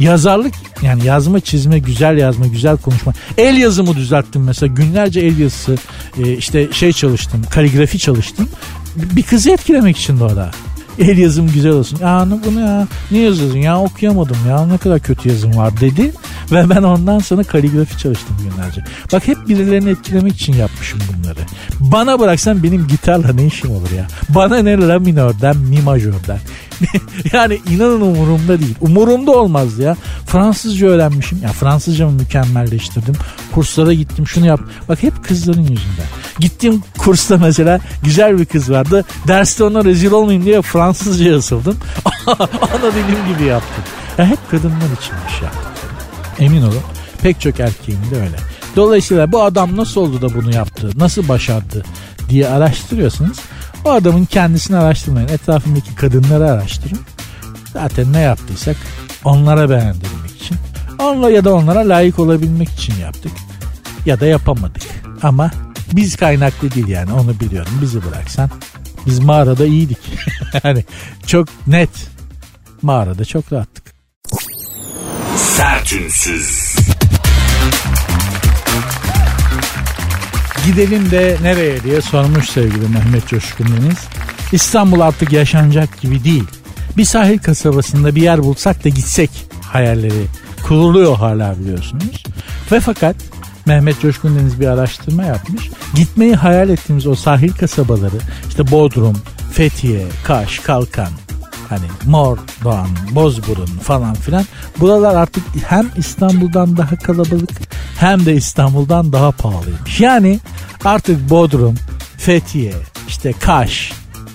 Yazarlık 0.00 0.54
yani 0.82 1.06
yazma 1.06 1.40
çizme 1.40 1.78
güzel 1.78 2.18
yazma 2.18 2.46
güzel 2.46 2.76
konuşma. 2.76 3.12
El 3.38 3.56
yazımı 3.56 3.96
düzelttim 3.96 4.44
mesela 4.44 4.74
günlerce 4.74 5.20
el 5.20 5.38
yazısı 5.38 5.76
e, 6.24 6.32
işte 6.32 6.68
şey 6.72 6.92
çalıştım 6.92 7.42
kaligrafi 7.50 7.98
çalıştım. 7.98 8.48
Bir 8.96 9.22
kızı 9.22 9.50
etkilemek 9.50 9.96
için 9.96 10.20
de 10.20 10.24
o. 10.24 10.30
El 10.98 11.18
yazım 11.18 11.52
güzel 11.52 11.72
olsun. 11.72 11.98
Ya 12.02 12.28
bunu 12.44 12.60
ya 12.60 12.88
ne 13.10 13.18
yazıyorsun 13.18 13.58
ya 13.58 13.80
okuyamadım 13.80 14.36
ya 14.48 14.66
ne 14.66 14.78
kadar 14.78 15.00
kötü 15.00 15.28
yazım 15.28 15.56
var 15.56 15.80
dedi. 15.80 16.12
Ve 16.52 16.70
ben 16.70 16.82
ondan 16.82 17.18
sonra 17.18 17.42
kaligrafi 17.42 17.98
çalıştım 17.98 18.36
günlerce. 18.42 18.84
Bak 19.12 19.28
hep 19.28 19.48
birilerini 19.48 19.90
etkilemek 19.90 20.34
için 20.34 20.52
yapmışım 20.52 21.00
bunları. 21.08 21.38
Bana 21.80 22.20
bıraksan 22.20 22.62
benim 22.62 22.86
gitarla 22.86 23.32
ne 23.32 23.46
işim 23.46 23.70
olur 23.70 23.90
ya? 23.90 24.06
Bana 24.28 24.58
ne 24.58 24.78
la 24.78 24.98
minörden 24.98 25.56
mi 25.56 25.80
majörden. 25.80 26.38
yani 27.32 27.60
inanın 27.70 28.00
umurumda 28.00 28.60
değil. 28.60 28.74
Umurumda 28.80 29.30
olmaz 29.30 29.78
ya. 29.78 29.96
Fransızca 30.26 30.86
öğrenmişim. 30.86 31.38
Ya 31.42 31.48
Fransızcamı 31.48 32.12
mükemmelleştirdim. 32.12 33.14
Kurslara 33.54 33.92
gittim 33.92 34.26
şunu 34.26 34.46
yap. 34.46 34.60
Bak 34.88 35.02
hep 35.02 35.24
kızların 35.24 35.60
yüzünden. 35.60 36.08
Gittiğim 36.38 36.82
kursta 36.98 37.36
mesela 37.36 37.80
güzel 38.04 38.38
bir 38.38 38.44
kız 38.44 38.70
vardı. 38.70 39.04
Derste 39.28 39.64
ona 39.64 39.84
rezil 39.84 40.10
olmayayım 40.10 40.44
diye 40.44 40.62
Fransızca 40.62 41.36
asıldım. 41.36 41.76
Ana 42.26 42.48
dilim 42.92 43.34
gibi 43.34 43.48
yaptım. 43.48 43.84
Ya 44.18 44.26
hep 44.26 44.50
kadınlar 44.50 44.86
içinmiş 45.00 45.42
ya. 45.42 45.77
Emin 46.38 46.62
olun 46.62 46.82
pek 47.22 47.40
çok 47.40 47.60
erkeğin 47.60 48.00
de 48.10 48.16
öyle. 48.16 48.36
Dolayısıyla 48.76 49.32
bu 49.32 49.42
adam 49.42 49.76
nasıl 49.76 50.00
oldu 50.00 50.22
da 50.22 50.34
bunu 50.34 50.54
yaptı, 50.54 50.90
nasıl 50.96 51.28
başardı 51.28 51.84
diye 52.28 52.48
araştırıyorsanız 52.48 53.38
o 53.84 53.90
adamın 53.90 54.24
kendisini 54.24 54.76
araştırmayın. 54.76 55.28
Etrafındaki 55.28 55.94
kadınları 55.94 56.50
araştırın. 56.50 56.98
Zaten 57.72 58.12
ne 58.12 58.20
yaptıysak 58.20 58.76
onlara 59.24 59.70
beğendirmek 59.70 60.42
için. 60.42 60.56
Onunla 60.98 61.30
ya 61.30 61.44
da 61.44 61.54
onlara 61.54 61.88
layık 61.88 62.18
olabilmek 62.18 62.68
için 62.68 62.94
yaptık. 62.96 63.32
Ya 64.06 64.20
da 64.20 64.26
yapamadık. 64.26 64.82
Ama 65.22 65.50
biz 65.92 66.16
kaynaklı 66.16 66.70
değil 66.70 66.88
yani 66.88 67.12
onu 67.12 67.40
biliyorum. 67.40 67.72
Bizi 67.82 68.04
bıraksan 68.04 68.50
biz 69.06 69.18
mağarada 69.18 69.66
iyiydik. 69.66 69.98
yani 70.64 70.84
çok 71.26 71.48
net. 71.66 71.90
Mağarada 72.82 73.24
çok 73.24 73.52
rahattık. 73.52 73.97
Sertünsüz. 75.38 76.76
Gidelim 80.66 81.10
de 81.10 81.36
nereye 81.42 81.82
diye 81.82 82.00
sormuş 82.00 82.48
sevgili 82.48 82.88
Mehmet 82.88 83.28
Coşkun 83.28 83.66
Deniz. 83.66 83.98
İstanbul 84.52 85.00
artık 85.00 85.32
yaşanacak 85.32 86.00
gibi 86.00 86.24
değil. 86.24 86.44
Bir 86.96 87.04
sahil 87.04 87.38
kasabasında 87.38 88.14
bir 88.14 88.22
yer 88.22 88.42
bulsak 88.42 88.84
da 88.84 88.88
gitsek 88.88 89.30
hayalleri 89.62 90.24
kuruluyor 90.66 91.16
hala 91.16 91.58
biliyorsunuz. 91.60 92.24
Ve 92.72 92.80
fakat 92.80 93.16
Mehmet 93.66 94.00
Coşkun 94.00 94.38
Deniz 94.38 94.60
bir 94.60 94.66
araştırma 94.66 95.24
yapmış. 95.24 95.70
Gitmeyi 95.94 96.34
hayal 96.34 96.68
ettiğimiz 96.68 97.06
o 97.06 97.14
sahil 97.14 97.52
kasabaları 97.52 98.16
işte 98.48 98.70
Bodrum, 98.70 99.16
Fethiye, 99.52 100.06
Kaş, 100.24 100.58
Kalkan, 100.58 101.10
Hani 101.68 101.86
Mor, 102.06 102.38
Doğan, 102.64 102.88
Bozburun 103.10 103.66
falan 103.66 104.14
filan. 104.14 104.44
Buralar 104.80 105.14
artık 105.14 105.44
hem 105.68 105.90
İstanbul'dan 105.96 106.76
daha 106.76 106.96
kalabalık 106.96 107.50
hem 107.98 108.26
de 108.26 108.34
İstanbul'dan 108.34 109.12
daha 109.12 109.30
pahalıymış. 109.30 110.00
Yani 110.00 110.40
artık 110.84 111.30
Bodrum, 111.30 111.74
Fethiye, 112.18 112.74
işte 113.08 113.32
Kaş, 113.32 113.92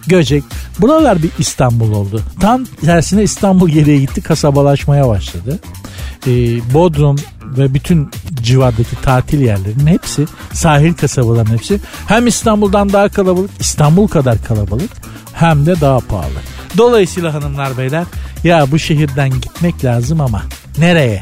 Göcek 0.07 0.43
buralar 0.79 1.23
bir 1.23 1.29
İstanbul 1.39 1.91
oldu. 1.91 2.21
Tam 2.39 2.65
tersine 2.65 3.23
İstanbul 3.23 3.69
geriye 3.69 3.97
gitti 3.99 4.21
kasabalaşmaya 4.21 5.07
başladı. 5.07 5.59
Ee, 6.27 6.29
Bodrum 6.73 7.15
ve 7.45 7.73
bütün 7.73 8.11
civardaki 8.41 9.01
tatil 9.01 9.39
yerlerinin 9.41 9.87
hepsi 9.87 10.25
sahil 10.53 10.93
kasabaların 10.93 11.51
hepsi 11.51 11.79
hem 12.07 12.27
İstanbul'dan 12.27 12.93
daha 12.93 13.09
kalabalık 13.09 13.51
İstanbul 13.59 14.07
kadar 14.07 14.43
kalabalık 14.43 14.91
hem 15.33 15.65
de 15.65 15.81
daha 15.81 15.99
pahalı. 15.99 16.39
Dolayısıyla 16.77 17.33
hanımlar 17.33 17.77
beyler 17.77 18.05
ya 18.43 18.71
bu 18.71 18.79
şehirden 18.79 19.29
gitmek 19.29 19.85
lazım 19.85 20.21
ama 20.21 20.43
nereye 20.77 21.21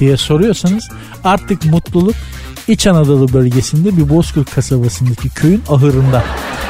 diye 0.00 0.16
soruyorsanız 0.16 0.88
artık 1.24 1.64
mutluluk 1.64 2.14
İç 2.68 2.86
Anadolu 2.86 3.32
bölgesinde 3.32 3.96
bir 3.96 4.08
Bozkurt 4.08 4.54
kasabasındaki 4.54 5.28
köyün 5.28 5.62
ahırında. 5.68 6.24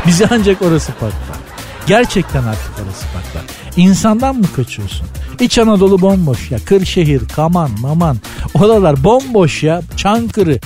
Bizi 0.07 0.27
ancak 0.31 0.63
orası 0.63 0.93
patlar. 0.93 1.39
Gerçekten 1.87 2.45
artık 2.45 2.73
orası 2.85 3.05
patlar. 3.15 3.43
İnsandan 3.77 4.37
mı 4.37 4.47
kaçıyorsun? 4.57 5.07
İç 5.41 5.59
Anadolu 5.59 6.01
bomboş 6.01 6.51
ya. 6.51 6.59
Kırşehir, 6.59 7.23
Kaman, 7.37 7.71
Maman. 7.81 8.17
Oralar 8.55 9.05
bomboş 9.05 9.63
ya. 9.63 9.83
Çankırı. 9.97 10.59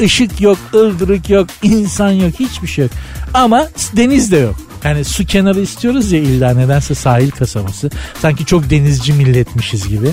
Işık 0.00 0.40
yok, 0.40 0.58
ıldırık 0.74 1.30
yok, 1.30 1.46
insan 1.62 2.10
yok, 2.10 2.34
hiçbir 2.40 2.68
şey 2.68 2.84
yok. 2.84 2.92
Ama 3.34 3.68
deniz 3.96 4.32
de 4.32 4.36
yok. 4.36 4.56
Yani 4.86 5.04
su 5.04 5.26
kenarı 5.26 5.60
istiyoruz 5.60 6.12
ya 6.12 6.20
illa 6.20 6.54
nedense 6.54 6.94
sahil 6.94 7.30
kasabası. 7.30 7.90
Sanki 8.22 8.44
çok 8.46 8.70
denizci 8.70 9.12
milletmişiz 9.12 9.88
gibi. 9.88 10.08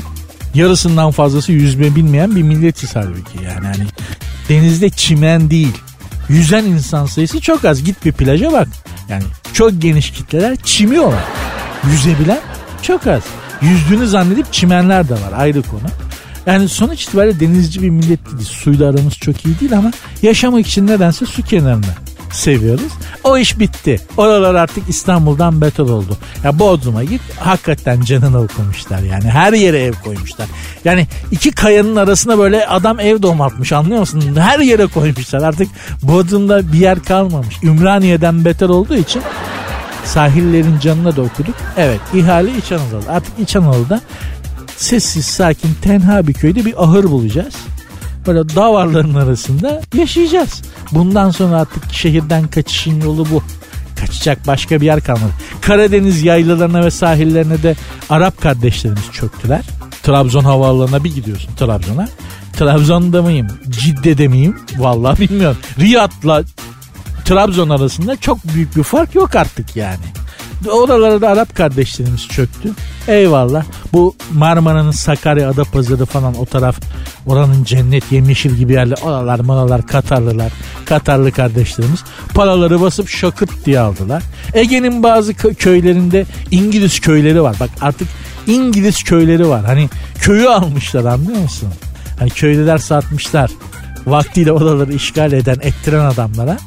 Yarısından 0.54 1.12
fazlası 1.12 1.52
yüzme 1.52 1.96
bilmeyen 1.96 2.36
bir 2.36 2.42
milletiz 2.42 2.96
halbuki 2.96 3.38
yani. 3.46 3.66
yani 3.66 3.88
denizde 4.50 4.90
çimen 4.90 5.50
değil. 5.50 5.78
Yüzen 6.30 6.64
insan 6.64 7.06
sayısı 7.06 7.42
çok 7.42 7.66
az. 7.66 7.84
Git 7.84 8.06
bir 8.06 8.12
plaja 8.12 8.52
bak. 8.52 8.68
Yani 9.10 9.24
çok 9.54 9.82
geniş 9.82 10.12
kitleler 10.12 10.56
çimiyorlar. 10.56 11.24
Yüzebilen 11.92 12.42
çok 12.82 13.08
az. 13.08 13.24
Yüzdüğünü 13.62 14.08
zannedip 14.08 14.54
çimenler 14.54 15.10
de 15.10 15.14
var 15.14 15.34
ayrı 15.36 15.62
konu. 15.62 15.88
Yani 16.46 16.70
sonuç 16.70 17.04
itibariyle 17.04 17.40
denizci 17.40 17.82
bir 17.82 17.90
millet 17.90 18.26
değiliz. 18.26 18.48
Suyla 18.48 18.90
aramız 18.90 19.14
çok 19.14 19.46
iyi 19.46 19.60
değil 19.60 19.78
ama 19.78 19.92
yaşamak 20.22 20.68
için 20.68 20.88
nedense 20.88 21.26
su 21.26 21.44
kenarında 21.44 21.96
seviyoruz. 22.34 22.92
O 23.24 23.38
iş 23.38 23.60
bitti. 23.60 24.02
Oralar 24.18 24.56
artık 24.56 24.90
İstanbul'dan 24.90 25.62
beton 25.62 25.88
oldu. 25.88 26.18
Ya 26.44 26.60
Bodrum'a 26.60 27.04
git 27.04 27.22
hakikaten 27.40 28.02
canını 28.02 28.42
okumuşlar 28.42 29.00
yani. 29.00 29.30
Her 29.30 29.54
yere 29.54 29.84
ev 29.84 29.94
koymuşlar. 29.94 30.48
Yani 30.86 31.08
iki 31.32 31.52
kayanın 31.52 31.96
arasına 31.96 32.38
böyle 32.38 32.68
adam 32.68 33.00
ev 33.00 33.22
domatmış 33.22 33.72
anlıyor 33.74 34.00
musun? 34.00 34.36
Her 34.40 34.60
yere 34.60 34.86
koymuşlar. 34.86 35.42
Artık 35.42 35.68
Bodrum'da 36.04 36.74
bir 36.74 36.80
yer 36.80 37.00
kalmamış. 37.04 37.64
Ümraniye'den 37.64 38.46
beter 38.46 38.70
olduğu 38.70 38.96
için 38.96 39.22
sahillerin 40.06 40.80
canına 40.80 41.16
da 41.16 41.22
okuduk. 41.22 41.56
Evet 41.78 42.00
ihale 42.14 42.58
İç 42.58 42.72
Anadolu. 42.72 43.04
Artık 43.10 43.40
İç 43.40 43.56
Anadolu'da 43.56 44.02
sessiz 44.78 45.26
sakin 45.26 45.70
tenha 45.82 46.28
bir 46.28 46.34
köyde 46.34 46.66
bir 46.66 46.84
ahır 46.84 47.04
bulacağız 47.04 47.54
böyle 48.28 48.56
davarların 48.56 49.14
arasında 49.16 49.82
yaşayacağız. 49.96 50.62
Bundan 50.92 51.30
sonra 51.32 51.62
artık 51.62 51.94
şehirden 51.94 52.48
kaçışın 52.48 53.02
yolu 53.02 53.28
bu. 53.32 53.44
Kaçacak 54.00 54.48
başka 54.48 54.82
bir 54.82 54.86
yer 54.86 55.02
kalmadı. 55.02 55.32
Karadeniz 55.62 56.24
yaylalarına 56.24 56.86
ve 56.86 56.92
sahillerine 56.92 57.64
de 57.64 57.76
Arap 58.10 58.42
kardeşlerimiz 58.42 59.12
çöktüler. 59.12 59.62
Trabzon 60.04 60.44
havaalanına 60.44 61.04
bir 61.04 61.16
gidiyorsun 61.16 61.56
Trabzon'a. 61.56 62.08
Trabzon'da 62.54 63.22
mıyım? 63.22 63.48
Cidde'de 63.70 64.28
miyim? 64.28 64.58
Vallahi 64.78 65.20
bilmiyorum. 65.20 65.58
Riyad'la 65.80 66.44
Trabzon 67.26 67.70
arasında 67.70 68.16
çok 68.16 68.44
büyük 68.44 68.76
bir 68.76 68.84
fark 68.84 69.16
yok 69.16 69.36
artık 69.36 69.76
yani. 69.76 70.06
Oralara 70.72 71.22
da 71.22 71.30
Arap 71.30 71.56
kardeşlerimiz 71.56 72.28
çöktü. 72.28 72.72
Eyvallah. 73.08 73.66
Bu 73.94 74.16
Marmara'nın 74.34 74.92
Sakarya, 74.92 75.50
Adapazarı 75.50 76.06
falan 76.06 76.36
o 76.36 76.46
taraf 76.46 76.80
oranın 77.26 77.64
cennet 77.64 78.12
yemyeşil 78.12 78.56
gibi 78.56 78.74
yerler. 78.74 78.98
Oralar 79.04 79.40
manalar 79.40 79.88
Katarlılar. 79.88 80.52
Katarlı 80.86 81.32
kardeşlerimiz 81.32 82.04
paraları 82.34 82.82
basıp 82.82 83.10
şakırt 83.10 83.66
diye 83.66 83.80
aldılar. 83.80 84.24
Ege'nin 84.54 85.04
bazı 85.04 85.34
köylerinde 85.34 86.26
İngiliz 86.52 87.00
köyleri 87.00 87.44
var. 87.44 87.56
Bak 87.60 87.70
artık 87.82 88.08
İngiliz 88.48 89.04
köyleri 89.04 89.50
var. 89.50 89.66
Hani 89.66 89.90
köyü 90.20 90.50
almışlar 90.50 91.06
anlıyor 91.06 91.40
musun? 91.40 91.70
Hani 92.20 92.30
köylüler 92.30 92.78
satmışlar. 92.78 93.52
Vaktiyle 94.06 94.52
oraları 94.52 94.94
işgal 94.94 95.34
eden, 95.34 95.58
ettiren 95.62 96.06
adamlara 96.06 96.58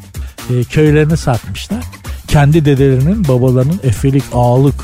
e, 0.50 0.64
köylerini 0.64 1.16
satmışlar. 1.16 1.84
Kendi 2.28 2.64
dedelerinin, 2.64 3.28
babalarının 3.28 3.80
efelik, 3.82 4.24
ağalık, 4.32 4.74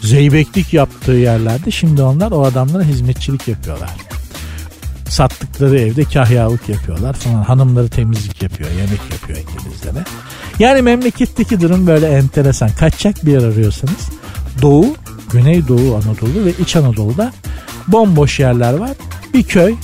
zeybeklik 0.00 0.74
yaptığı 0.74 1.12
yerlerde 1.12 1.70
şimdi 1.70 2.02
onlar 2.02 2.30
o 2.30 2.44
adamlara 2.44 2.82
hizmetçilik 2.82 3.48
yapıyorlar. 3.48 3.90
Sattıkları 5.08 5.78
evde 5.78 6.04
kahyalık 6.04 6.68
yapıyorlar 6.68 7.14
falan. 7.14 7.42
Hanımları 7.42 7.88
temizlik 7.88 8.42
yapıyor, 8.42 8.70
yemek 8.70 9.00
yapıyor 9.12 9.38
İngilizlere. 9.38 10.04
Yani 10.58 10.82
memleketteki 10.82 11.60
durum 11.60 11.86
böyle 11.86 12.06
enteresan. 12.08 12.70
Kaçacak 12.70 13.26
bir 13.26 13.32
yer 13.32 13.42
arıyorsanız 13.42 14.10
Doğu, 14.62 14.86
Güneydoğu 15.30 15.96
Anadolu 15.96 16.44
ve 16.44 16.52
İç 16.60 16.76
Anadolu'da 16.76 17.32
bomboş 17.88 18.40
yerler 18.40 18.74
var. 18.74 18.90
Bir 19.34 19.42
köy, 19.42 19.74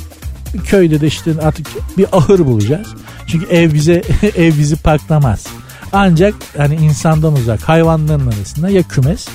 bir 0.54 0.60
köyde 0.60 1.00
de 1.00 1.06
işte 1.06 1.30
artık 1.42 1.66
bir 1.98 2.06
ahır 2.12 2.38
bulacağız. 2.38 2.88
Çünkü 3.26 3.46
ev 3.46 3.74
bize 3.74 4.02
ev 4.36 4.58
bizi 4.58 4.76
paklamaz. 4.76 5.46
Ancak 5.92 6.34
hani 6.56 6.74
insandan 6.74 7.32
uzak 7.32 7.62
hayvanların 7.62 8.26
arasında 8.26 8.70
ya 8.70 8.82
kümes 8.82 9.28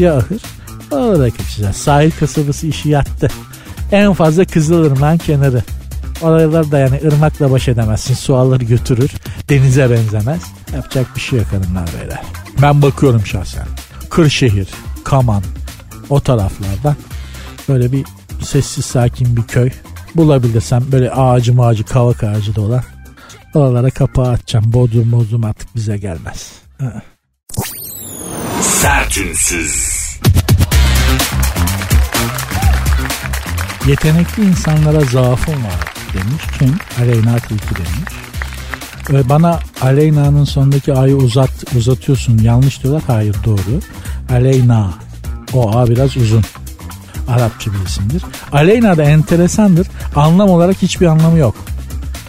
ya 0.00 0.16
ahır 0.16 0.40
oralara 0.90 1.30
kaçacağız. 1.30 1.76
Sahil 1.76 2.10
kasabası 2.10 2.66
işi 2.66 2.88
yattı. 2.88 3.28
En 3.92 4.12
fazla 4.12 4.44
Kızılırmak'ın 4.44 5.18
kenarı. 5.18 5.62
Oralar 6.22 6.70
da 6.70 6.78
yani 6.78 7.00
ırmakla 7.04 7.50
baş 7.50 7.68
edemezsin. 7.68 8.14
Su 8.14 8.36
alır 8.36 8.60
götürür. 8.60 9.10
Denize 9.48 9.90
benzemez. 9.90 10.42
Yapacak 10.74 11.16
bir 11.16 11.20
şey 11.20 11.38
yok 11.38 11.48
hanımlar 11.52 11.88
beyler. 12.00 12.22
Ben 12.62 12.82
bakıyorum 12.82 13.26
şahsen. 13.26 13.66
Kırşehir, 14.10 14.68
Kaman 15.04 15.42
o 16.10 16.20
taraflardan 16.20 16.96
böyle 17.68 17.92
bir 17.92 18.04
sessiz 18.42 18.84
sakin 18.84 19.36
bir 19.36 19.42
köy 19.42 19.70
bulabilirsem 20.14 20.84
böyle 20.92 21.10
ağacı 21.10 21.54
mağacı 21.54 21.84
kavak 21.84 22.24
ağacı 22.24 22.54
da 22.54 22.60
olan 22.60 22.82
oralara 23.54 23.90
kapağı 23.90 24.30
atacağım. 24.30 24.72
Bodrum 24.72 25.12
bodrum 25.12 25.44
artık 25.44 25.76
bize 25.76 25.96
gelmez. 25.96 26.52
Sertünsüz. 28.78 29.98
Yetenekli 33.86 34.44
insanlara 34.44 35.00
zaafım 35.00 35.54
var 35.54 35.94
demiş. 36.14 36.42
Kim? 36.58 36.76
Aleyna 37.00 37.38
Tilki 37.38 37.74
demiş. 37.76 38.12
Ve 39.10 39.28
bana 39.28 39.60
Aleyna'nın 39.80 40.44
sonundaki 40.44 40.94
A'yı 40.94 41.16
uzat, 41.16 41.50
uzatıyorsun. 41.76 42.38
Yanlış 42.38 42.82
diyorlar. 42.82 43.02
Hayır 43.06 43.36
doğru. 43.44 43.80
Aleyna. 44.32 44.90
O 45.52 45.76
A 45.78 45.86
biraz 45.86 46.16
uzun. 46.16 46.44
Arapça 47.28 47.70
bir 47.72 47.86
isimdir. 47.86 48.22
Aleyna 48.52 48.96
da 48.96 49.02
enteresandır. 49.02 49.86
Anlam 50.16 50.50
olarak 50.50 50.82
hiçbir 50.82 51.06
anlamı 51.06 51.38
yok. 51.38 51.54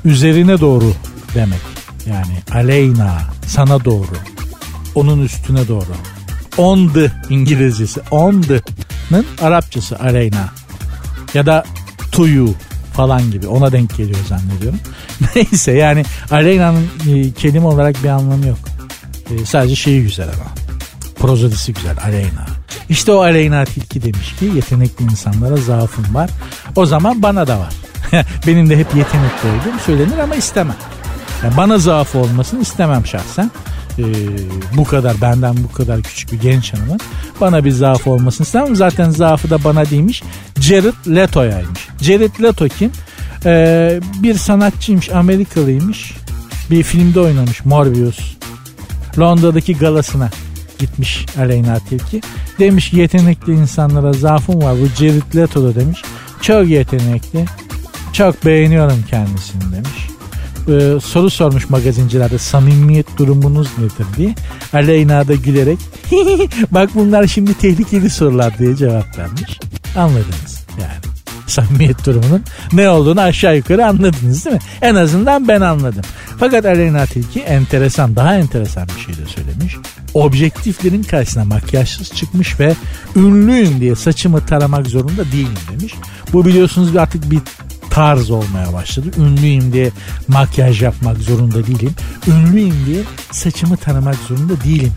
Üzerine 0.05 0.59
doğru 0.59 0.93
demek. 1.35 1.61
Yani 2.05 2.41
aleyna 2.51 3.21
sana 3.47 3.85
doğru. 3.85 4.17
Onun 4.95 5.19
üstüne 5.19 5.67
doğru. 5.67 5.93
On 6.59 6.87
the 6.87 7.11
İngilizcesi. 7.29 8.01
On 8.11 8.43
Arapçası 9.41 9.99
aleyna. 9.99 10.49
Ya 11.33 11.45
da 11.45 11.63
to 12.11 12.27
you 12.27 12.53
falan 12.93 13.31
gibi 13.31 13.47
ona 13.47 13.71
denk 13.71 13.97
geliyor 13.97 14.19
zannediyorum. 14.27 14.79
Neyse 15.35 15.71
yani 15.71 16.05
Aleyna'nın 16.31 16.87
e, 17.09 17.31
kelime 17.31 17.67
olarak 17.67 18.03
bir 18.03 18.09
anlamı 18.09 18.47
yok. 18.47 18.57
E, 19.29 19.45
sadece 19.45 19.75
şeyi 19.75 20.03
güzel 20.03 20.27
ama. 20.27 20.51
Prozodisi 21.15 21.73
güzel 21.73 21.95
Aleyna. 22.03 22.45
İşte 22.89 23.11
o 23.11 23.21
Aleyna 23.21 23.65
Tilki 23.65 24.01
demiş 24.01 24.35
ki 24.39 24.45
yetenekli 24.55 25.03
insanlara 25.03 25.57
zaafım 25.57 26.15
var. 26.15 26.29
O 26.75 26.85
zaman 26.85 27.21
bana 27.21 27.47
da 27.47 27.59
var. 27.59 27.73
Benim 28.47 28.69
de 28.69 28.77
hep 28.77 28.95
yetenekli 28.95 29.47
olduğum 29.49 29.79
söylenir 29.85 30.17
ama 30.17 30.35
istemem. 30.35 30.75
Yani 31.43 31.57
bana 31.57 31.77
zaaf 31.77 32.15
olmasını 32.15 32.61
istemem 32.61 33.05
şahsen. 33.05 33.51
Ee, 33.99 34.03
bu 34.77 34.83
kadar 34.83 35.21
benden 35.21 35.55
bu 35.63 35.71
kadar 35.73 36.01
küçük 36.01 36.31
bir 36.31 36.39
genç 36.41 36.73
hanımın 36.73 36.99
bana 37.41 37.65
bir 37.65 37.71
zaaf 37.71 38.07
olmasını 38.07 38.45
istemem. 38.45 38.75
Zaten 38.75 39.09
zaafı 39.09 39.49
da 39.49 39.63
bana 39.63 39.89
değilmiş. 39.89 40.23
Jared 40.59 41.15
Leto'yaymış. 41.15 41.87
Jared 42.01 42.43
Leto 42.43 42.67
kim? 42.67 42.91
Ee, 43.45 43.99
bir 44.23 44.33
sanatçıymış 44.33 45.09
Amerikalıymış. 45.09 46.13
Bir 46.71 46.83
filmde 46.83 47.19
oynamış 47.19 47.65
Morbius. 47.65 48.19
Londra'daki 49.19 49.77
galasına 49.77 50.29
gitmiş 50.79 51.25
Aleyna 51.39 51.79
Tilki. 51.79 52.21
Demiş 52.59 52.93
yetenekli 52.93 53.53
insanlara 53.53 54.13
zaafım 54.13 54.61
var. 54.61 54.75
Bu 54.81 55.03
Jared 55.03 55.35
Leto 55.35 55.63
da 55.63 55.75
demiş. 55.75 56.01
Çok 56.41 56.67
yetenekli. 56.67 57.45
Çok 58.13 58.45
beğeniyorum 58.45 59.03
kendisini 59.09 59.61
demiş. 59.61 60.09
Ee, 60.67 60.99
soru 60.99 61.29
sormuş 61.29 61.69
magazincilerde 61.69 62.37
samimiyet 62.37 63.17
durumunuz 63.17 63.67
nedir 63.77 64.05
diye. 64.17 64.35
Aleyna 64.73 65.27
da 65.27 65.35
gülerek 65.35 65.79
bak 66.71 66.89
bunlar 66.95 67.27
şimdi 67.27 67.53
tehlikeli 67.53 68.09
sorular 68.09 68.57
diye 68.57 68.75
cevap 68.75 69.17
vermiş. 69.17 69.59
Anladınız 69.95 70.65
yani 70.81 71.09
samimiyet 71.47 72.05
durumunun 72.05 72.43
ne 72.73 72.89
olduğunu 72.89 73.21
aşağı 73.21 73.57
yukarı 73.57 73.85
anladınız 73.85 74.45
değil 74.45 74.55
mi? 74.55 74.61
En 74.81 74.95
azından 74.95 75.47
ben 75.47 75.61
anladım. 75.61 76.03
Fakat 76.39 76.65
Aleyna 76.65 77.05
Tilki 77.05 77.39
enteresan, 77.39 78.15
daha 78.15 78.35
enteresan 78.35 78.87
bir 78.95 79.01
şey 79.01 79.25
de 79.25 79.29
söylemiş. 79.29 79.75
Objektiflerin 80.13 81.03
karşısına 81.03 81.45
makyajsız 81.45 82.11
çıkmış 82.11 82.59
ve 82.59 82.75
ünlüyüm 83.15 83.81
diye 83.81 83.95
saçımı 83.95 84.45
taramak 84.45 84.87
zorunda 84.87 85.31
değilim 85.31 85.57
demiş. 85.71 85.93
Bu 86.33 86.45
biliyorsunuz 86.45 86.97
artık 86.97 87.31
bir 87.31 87.39
tarz 87.89 88.31
olmaya 88.31 88.73
başladı. 88.73 89.07
Ünlüyüm 89.17 89.73
diye 89.73 89.91
makyaj 90.27 90.81
yapmak 90.81 91.17
zorunda 91.17 91.67
değilim. 91.67 91.95
Ünlüyüm 92.27 92.85
diye 92.85 93.03
saçımı 93.31 93.77
tanımak 93.77 94.15
zorunda 94.15 94.63
değilim 94.63 94.91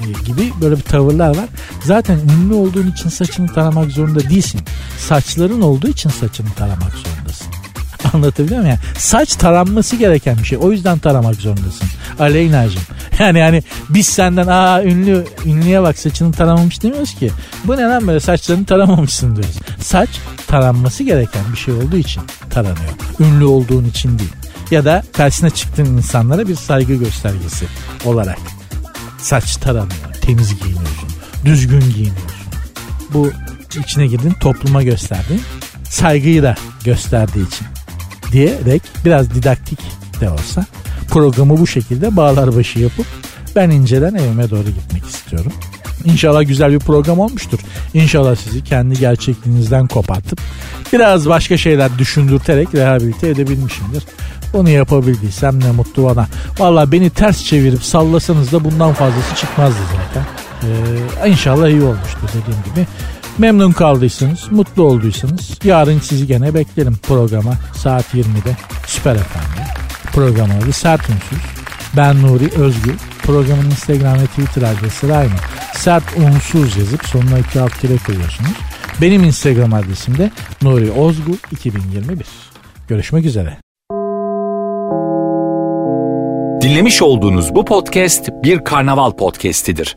e, 0.00 0.24
gibi 0.26 0.52
böyle 0.60 0.76
bir 0.76 0.82
tavırlar 0.82 1.36
var. 1.36 1.48
Zaten 1.84 2.18
ünlü 2.18 2.54
olduğun 2.54 2.90
için 2.90 3.08
saçını 3.08 3.52
taramak 3.52 3.90
zorunda 3.90 4.30
değilsin. 4.30 4.60
Saçların 4.98 5.60
olduğu 5.60 5.88
için 5.88 6.10
saçını 6.10 6.50
taramak 6.56 6.92
zorundasın. 6.92 7.63
Anlatabiliyor 8.12 8.60
muyum? 8.60 8.70
Yani 8.70 8.98
saç 8.98 9.34
taranması 9.34 9.96
gereken 9.96 10.38
bir 10.38 10.44
şey. 10.44 10.58
O 10.58 10.72
yüzden 10.72 10.98
taramak 10.98 11.34
zorundasın. 11.34 11.88
Aleyna'cığım. 12.18 12.82
Yani 13.18 13.38
yani 13.38 13.62
biz 13.88 14.06
senden 14.06 14.46
aa 14.46 14.82
ünlü 14.82 15.24
ünlüye 15.46 15.82
bak 15.82 15.98
saçını 15.98 16.32
taramamış 16.32 16.82
demiyoruz 16.82 17.14
ki. 17.14 17.30
Bu 17.64 17.76
ne 17.76 17.82
lan 17.82 18.06
böyle 18.06 18.20
saçlarını 18.20 18.64
taramamışsın 18.64 19.36
diyoruz. 19.36 19.56
Saç 19.80 20.08
taranması 20.46 21.02
gereken 21.02 21.42
bir 21.52 21.56
şey 21.56 21.74
olduğu 21.74 21.96
için 21.96 22.22
taranıyor. 22.50 22.90
Ünlü 23.20 23.44
olduğun 23.44 23.84
için 23.84 24.18
değil. 24.18 24.32
Ya 24.70 24.84
da 24.84 25.02
karşısına 25.12 25.50
çıktığın 25.50 25.84
insanlara 25.84 26.48
bir 26.48 26.54
saygı 26.54 26.94
göstergesi 26.94 27.66
olarak. 28.04 28.38
Saç 29.18 29.56
taranıyor. 29.56 30.14
Temiz 30.20 30.60
giyiniyorsun. 30.60 31.08
Düzgün 31.44 31.80
giyiniyorsun. 31.80 32.44
Bu 33.12 33.30
içine 33.80 34.06
girdin 34.06 34.32
topluma 34.40 34.82
gösterdiğin 34.82 35.42
saygıyı 35.90 36.42
da 36.42 36.54
gösterdiği 36.84 37.46
için 37.46 37.66
diyerek 38.34 38.82
biraz 39.04 39.30
didaktik 39.30 39.78
de 40.20 40.30
olsa 40.30 40.64
programı 41.10 41.58
bu 41.58 41.66
şekilde 41.66 42.16
bağlar 42.16 42.56
başı 42.56 42.78
yapıp 42.78 43.06
ben 43.56 43.70
inceden 43.70 44.14
evime 44.14 44.50
doğru 44.50 44.64
gitmek 44.64 45.04
istiyorum. 45.06 45.52
İnşallah 46.04 46.48
güzel 46.48 46.72
bir 46.72 46.78
program 46.78 47.18
olmuştur. 47.18 47.58
İnşallah 47.94 48.36
sizi 48.36 48.64
kendi 48.64 48.98
gerçekliğinizden 48.98 49.86
kopartıp 49.86 50.40
biraz 50.92 51.28
başka 51.28 51.56
şeyler 51.56 51.98
düşündürterek 51.98 52.74
rehabilite 52.74 53.28
edebilmişimdir. 53.28 54.02
Bunu 54.52 54.68
yapabildiysem 54.68 55.60
ne 55.60 55.70
mutlu 55.70 56.04
bana. 56.04 56.26
Valla 56.58 56.92
beni 56.92 57.10
ters 57.10 57.44
çevirip 57.44 57.84
sallasanız 57.84 58.52
da 58.52 58.64
bundan 58.64 58.92
fazlası 58.92 59.36
çıkmazdı 59.36 59.78
zaten. 59.92 60.26
Ee, 60.62 61.30
inşallah 61.30 61.68
iyi 61.68 61.82
olmuştur 61.82 62.28
dediğim 62.28 62.62
gibi. 62.64 62.86
Memnun 63.38 63.72
kaldıysanız, 63.72 64.52
mutlu 64.52 64.82
olduysanız 64.82 65.58
yarın 65.64 65.98
sizi 65.98 66.26
gene 66.26 66.54
beklerim 66.54 66.96
programa 67.02 67.54
saat 67.74 68.14
20'de 68.14 68.56
Süper 68.86 69.18
FM'de. 69.18 69.64
Programı 70.12 70.52
adı 70.62 70.72
Sert 70.72 71.10
Ünsüz. 71.10 71.38
Ben 71.96 72.22
Nuri 72.22 72.44
Özgür. 72.44 72.94
Programın 73.22 73.64
Instagram 73.64 74.14
ve 74.14 74.26
Twitter 74.26 74.62
adresi 74.62 75.14
aynı. 75.14 75.34
Sert 75.74 76.04
unsuz 76.16 76.76
yazıp 76.76 77.04
sonuna 77.04 77.38
iki 77.38 77.60
alt 77.60 77.80
kere 77.80 77.96
koyuyorsunuz. 78.06 78.52
Benim 79.00 79.24
Instagram 79.24 79.74
adresim 79.74 80.18
de 80.18 80.30
Nuri 80.62 80.90
Ozgul 80.90 81.36
2021. 81.52 82.26
Görüşmek 82.88 83.24
üzere. 83.24 83.58
Dinlemiş 86.62 87.02
olduğunuz 87.02 87.54
bu 87.54 87.64
podcast 87.64 88.30
bir 88.42 88.64
karnaval 88.64 89.10
podcastidir. 89.10 89.96